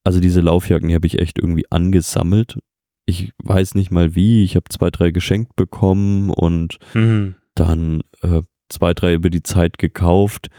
[0.04, 2.60] also diese Laufjacken, habe ich echt irgendwie angesammelt.
[3.06, 4.44] Ich weiß nicht mal wie.
[4.44, 7.36] Ich habe zwei, drei geschenkt bekommen und mhm.
[7.56, 10.50] dann äh, zwei, drei über die Zeit gekauft.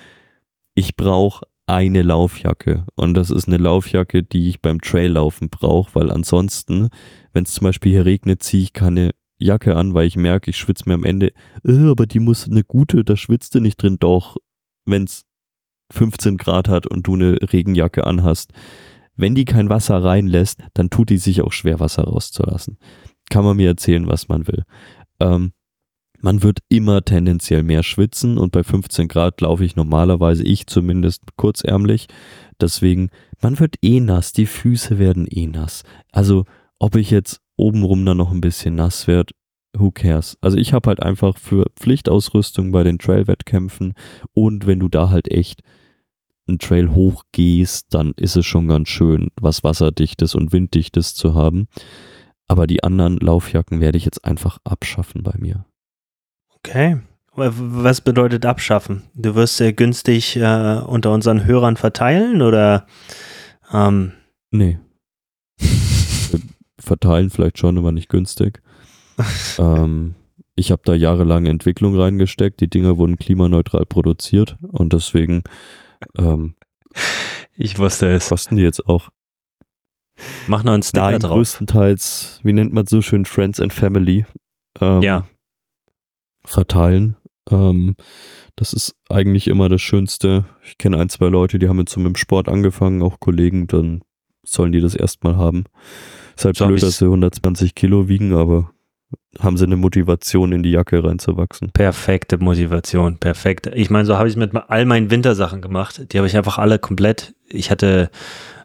[0.75, 6.11] Ich brauche eine Laufjacke und das ist eine Laufjacke, die ich beim Traillaufen brauche, weil
[6.11, 6.89] ansonsten,
[7.33, 10.57] wenn es zum Beispiel hier regnet, ziehe ich keine Jacke an, weil ich merke, ich
[10.57, 11.33] schwitze mir am Ende,
[11.65, 13.99] äh, aber die muss eine gute, da schwitzt du nicht drin.
[13.99, 14.37] Doch,
[14.85, 15.25] wenn es
[15.93, 18.53] 15 Grad hat und du eine Regenjacke anhast,
[19.17, 22.79] wenn die kein Wasser reinlässt, dann tut die sich auch schwer, Wasser rauszulassen.
[23.31, 24.65] Kann man mir erzählen, was man will.
[25.21, 25.53] Ähm,
[26.21, 31.23] man wird immer tendenziell mehr schwitzen und bei 15 Grad laufe ich normalerweise, ich zumindest,
[31.37, 32.07] kurzärmlich.
[32.61, 33.11] Deswegen,
[33.41, 35.83] man wird eh nass, die Füße werden eh nass.
[36.13, 36.45] Also,
[36.79, 39.35] ob ich jetzt obenrum dann noch ein bisschen nass werde,
[39.77, 40.37] who cares?
[40.41, 43.95] Also ich habe halt einfach für Pflichtausrüstung bei den Trail-Wettkämpfen
[44.33, 45.63] und wenn du da halt echt
[46.49, 51.69] einen Trail hochgehst, dann ist es schon ganz schön, was Wasserdichtes und Winddichtes zu haben.
[52.49, 55.65] Aber die anderen Laufjacken werde ich jetzt einfach abschaffen bei mir.
[56.65, 56.99] Okay.
[57.35, 59.05] Was bedeutet abschaffen?
[59.15, 62.87] Du wirst sehr günstig äh, unter unseren Hörern verteilen oder?
[63.73, 64.13] Ähm?
[64.51, 64.79] Nee.
[66.79, 68.61] verteilen vielleicht schon, aber nicht günstig.
[69.59, 70.17] ähm,
[70.55, 72.61] ich habe da jahrelang Entwicklung reingesteckt.
[72.61, 75.45] Die Dinger wurden klimaneutral produziert und deswegen.
[76.19, 76.57] Ähm,
[77.57, 78.29] ich wusste es.
[78.29, 79.09] Kosten die jetzt auch.
[80.47, 81.33] Mach noch einen Sticker Nein, drauf.
[81.33, 84.27] größtenteils, wie nennt man so schön, Friends and Family.
[84.81, 85.27] Ähm, ja
[86.45, 87.17] verteilen.
[87.51, 87.97] Ähm,
[88.57, 90.45] das ist eigentlich immer das Schönste.
[90.65, 93.67] Ich kenne ein, zwei Leute, die haben jetzt so mit dem Sport angefangen, auch Kollegen,
[93.67, 94.03] dann
[94.43, 95.65] sollen die das erstmal haben.
[96.37, 98.71] Ist halt so blöd, dass sie 120 Kilo wiegen, aber
[99.39, 101.71] haben sie eine Motivation, in die Jacke reinzuwachsen.
[101.73, 103.71] Perfekte Motivation, perfekt.
[103.75, 106.13] Ich meine, so habe ich es mit all meinen Wintersachen gemacht.
[106.13, 107.35] Die habe ich einfach alle komplett.
[107.49, 108.11] Ich hatte,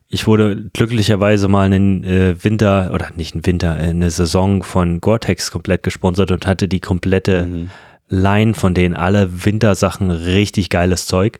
[0.08, 5.02] ich wurde glücklicherweise mal einen äh, Winter, oder nicht einen Winter, äh, eine Saison von
[5.02, 7.70] Gore-Tex komplett gesponsert und hatte die komplette mhm.
[8.08, 11.40] Line von denen, alle Wintersachen, richtig geiles Zeug.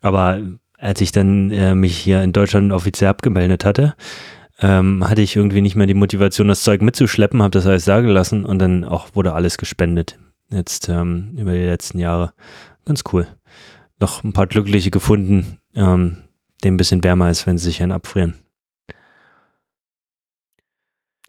[0.00, 0.40] Aber
[0.78, 3.94] als ich dann äh, mich hier in Deutschland offiziell abgemeldet hatte,
[4.60, 8.00] ähm, hatte ich irgendwie nicht mehr die Motivation, das Zeug mitzuschleppen, habe das alles da
[8.00, 10.18] gelassen und dann auch wurde alles gespendet.
[10.50, 12.32] Jetzt ähm, über die letzten Jahre.
[12.84, 13.26] Ganz cool.
[14.00, 16.18] Noch ein paar Glückliche gefunden, ähm,
[16.64, 18.34] dem ein bisschen wärmer ist, wenn sie sich einen abfrieren.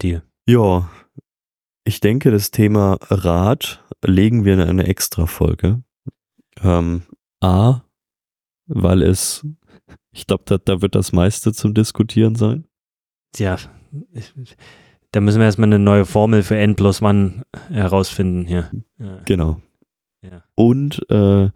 [0.01, 0.23] Deal.
[0.47, 0.89] Ja,
[1.83, 5.83] ich denke, das Thema Rad legen wir in eine extra Folge.
[6.61, 7.03] Ähm,
[7.41, 7.81] A,
[8.67, 9.45] weil es,
[10.11, 12.65] ich glaube, da, da wird das meiste zum Diskutieren sein.
[13.37, 13.57] Ja,
[15.11, 18.71] da müssen wir erstmal eine neue Formel für N plus 1 herausfinden hier.
[19.25, 19.61] Genau.
[20.21, 20.43] Ja.
[20.55, 21.49] Und äh,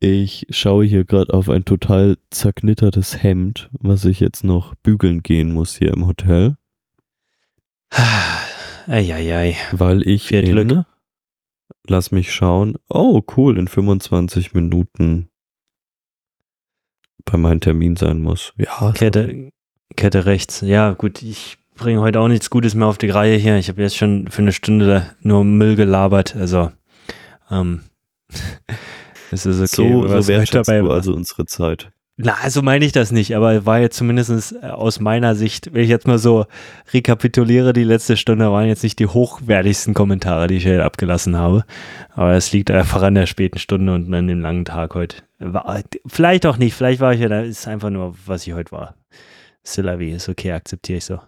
[0.00, 5.52] ich schaue hier gerade auf ein total zerknittertes Hemd, was ich jetzt noch bügeln gehen
[5.52, 6.56] muss hier im Hotel.
[8.86, 9.56] Eieiei.
[9.72, 10.84] Weil ich Viel in, Glück.
[11.88, 12.76] lass mich schauen.
[12.88, 15.28] Oh, cool, in 25 Minuten
[17.24, 18.52] bei meinem Termin sein muss.
[18.56, 18.92] Ja.
[18.92, 19.50] Kette,
[19.96, 20.60] Kette rechts.
[20.60, 23.56] Ja, gut, ich bringe heute auch nichts Gutes mehr auf die Reihe hier.
[23.56, 26.36] Ich habe jetzt schon für eine Stunde nur Müll gelabert.
[26.36, 26.70] Also,
[27.50, 27.80] ähm,
[29.30, 29.92] es ist okay.
[29.92, 31.90] So, so wertschätzt dabei du also unsere Zeit.
[32.18, 35.82] Na, so meine ich das nicht, aber war jetzt zumindest äh, aus meiner Sicht, wenn
[35.82, 36.46] ich jetzt mal so
[36.94, 41.64] rekapituliere, die letzte Stunde waren jetzt nicht die hochwertigsten Kommentare, die ich hier abgelassen habe.
[42.14, 45.18] Aber es liegt einfach an der späten Stunde und an dem langen Tag heute.
[45.38, 48.72] War, vielleicht auch nicht, vielleicht war ich ja, da ist einfach nur, was ich heute
[48.72, 48.94] war.
[49.62, 51.20] Sillavi ist okay, akzeptiere ich so.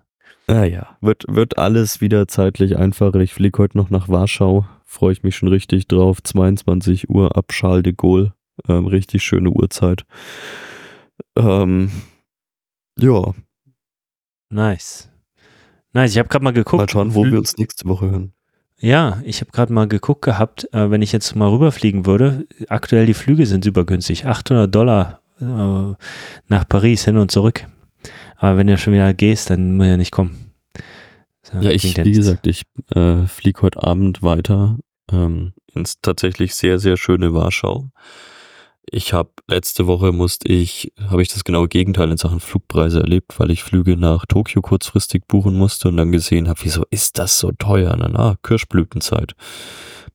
[0.46, 3.16] Naja, wird, wird alles wieder zeitlich einfacher.
[3.16, 6.22] Ich fliege heute noch nach Warschau, freue ich mich schon richtig drauf.
[6.22, 8.34] 22 Uhr ab Charles de Gaulle,
[8.66, 10.04] ähm, richtig schöne Uhrzeit.
[11.36, 11.90] Ähm,
[12.98, 13.34] ja.
[14.50, 15.10] Nice.
[15.92, 16.80] Nice, ich habe gerade mal geguckt.
[16.80, 18.32] Mal schauen, wo wir uns nächste Woche hören.
[18.80, 23.06] Ja, ich habe gerade mal geguckt gehabt, äh, wenn ich jetzt mal rüberfliegen würde, aktuell
[23.06, 25.44] die Flüge sind super günstig, 800 Dollar äh,
[26.46, 27.66] nach Paris hin und zurück.
[28.36, 30.47] Aber wenn du schon wieder gehst, dann muss ja nicht kommen.
[31.50, 34.78] So, ja, ich, wie gesagt, ich äh, fliege heute Abend weiter
[35.10, 37.90] ähm, ins tatsächlich sehr, sehr schöne Warschau.
[38.90, 43.38] Ich habe letzte Woche musste ich, habe ich das genaue Gegenteil in Sachen Flugpreise erlebt,
[43.38, 47.38] weil ich Flüge nach Tokio kurzfristig buchen musste und dann gesehen habe, wieso ist das
[47.38, 47.94] so teuer?
[47.98, 49.34] Na, na Kirschblütenzeit.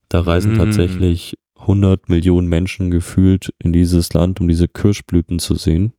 [0.10, 0.58] Da reisen mm.
[0.58, 5.94] tatsächlich 100 Millionen Menschen gefühlt in dieses Land, um diese Kirschblüten zu sehen.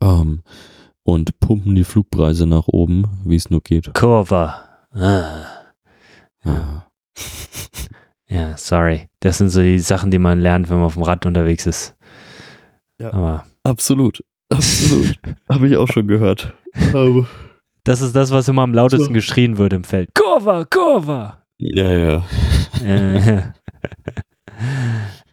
[0.00, 0.42] ähm,
[1.04, 3.92] und pumpen die Flugpreise nach oben, wie es nur geht.
[3.94, 4.62] Kurva.
[4.94, 5.44] Ah.
[6.44, 6.86] Ja.
[8.28, 9.08] Ja, sorry.
[9.20, 11.94] Das sind so die Sachen, die man lernt, wenn man auf dem Rad unterwegs ist.
[12.98, 13.12] Ja.
[13.12, 14.22] Aber Absolut.
[14.50, 15.18] Absolut.
[15.48, 16.52] Habe ich auch schon gehört.
[16.92, 17.26] Aber,
[17.84, 19.12] das ist das, was immer am lautesten So.
[19.12, 20.10] geschrien wird im Feld.
[20.14, 21.42] Kurva, Kurva.
[21.58, 22.24] ja, ja.
[22.84, 23.42] Äh,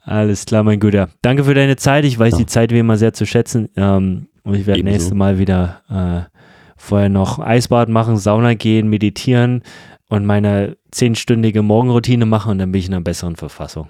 [0.03, 1.09] Alles klar, mein Guter.
[1.21, 2.03] Danke für deine Zeit.
[2.05, 2.37] Ich weiß Ja.
[2.39, 3.69] die Zeit wie immer sehr zu schätzen.
[3.75, 6.37] Ähm, und ich werde nächstes Mal wieder äh,
[6.77, 9.63] vorher noch Eisbad machen, Sauna gehen, meditieren
[10.09, 13.89] und meine zehnstündige Morgenroutine machen und dann bin ich in einer besseren Verfassung.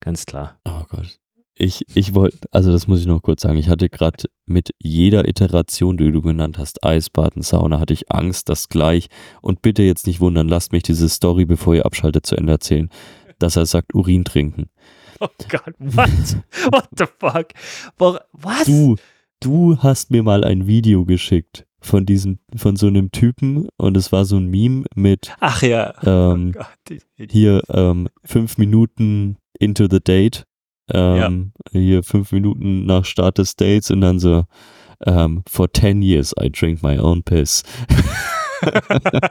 [0.00, 0.58] Ganz klar.
[0.64, 1.18] Oh Gott.
[1.58, 5.26] Ich, ich wollte, also das muss ich noch kurz sagen, ich hatte gerade mit jeder
[5.26, 9.08] Iteration, die du genannt hast, Eisbaden, Sauna, hatte ich Angst, dass gleich,
[9.40, 12.90] und bitte jetzt nicht wundern, lasst mich diese Story, bevor ihr abschaltet, zu Ende erzählen,
[13.38, 14.68] dass er sagt, Urin trinken.
[15.18, 16.08] Oh Gott, what?
[16.72, 17.46] What the fuck?
[18.32, 18.64] Was?
[18.66, 18.96] Du,
[19.46, 24.10] du hast mir mal ein Video geschickt von diesem, von so einem Typen und es
[24.10, 25.94] war so ein Meme mit Ach ja.
[26.04, 26.98] ähm, Oh Gott,
[27.30, 30.44] hier ähm, fünf Minuten into the date,
[30.92, 34.44] ähm, hier fünf Minuten nach Start des Dates und dann so
[35.04, 37.62] ähm, for 10 years I drink my own piss.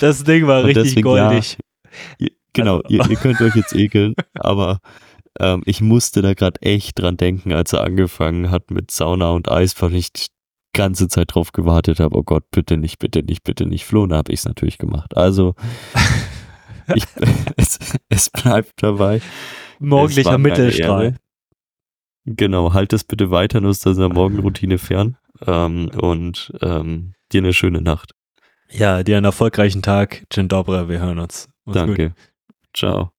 [0.00, 1.58] das Ding war Und richtig deswegen, goldig.
[2.18, 4.78] Ihr, genau, Also- ihr, ihr könnt euch jetzt ekeln, aber
[5.42, 9.50] ähm, ich musste da gerade echt dran denken, als er angefangen hat mit Sauna und
[9.50, 10.28] Eis, weil ich die
[10.72, 13.84] ganze Zeit drauf gewartet habe, oh Gott, bitte nicht, bitte nicht, bitte nicht.
[13.84, 15.16] Flo, da habe ich es natürlich gemacht.
[15.16, 15.54] Also
[16.94, 17.04] ich,
[17.56, 17.78] es,
[18.08, 19.20] es bleibt dabei.
[19.80, 21.16] Morgendlicher Mittelstrahl.
[22.24, 27.82] Genau, halt es bitte weiter aus deiner Morgenroutine fern ähm, und ähm, dir eine schöne
[27.82, 28.12] Nacht.
[28.70, 30.24] Ja, dir einen erfolgreichen Tag.
[30.30, 31.48] Dzień dobry, wir hören uns.
[31.64, 31.88] Mach's gut.
[31.88, 32.14] Danke.
[32.72, 33.10] Ciao.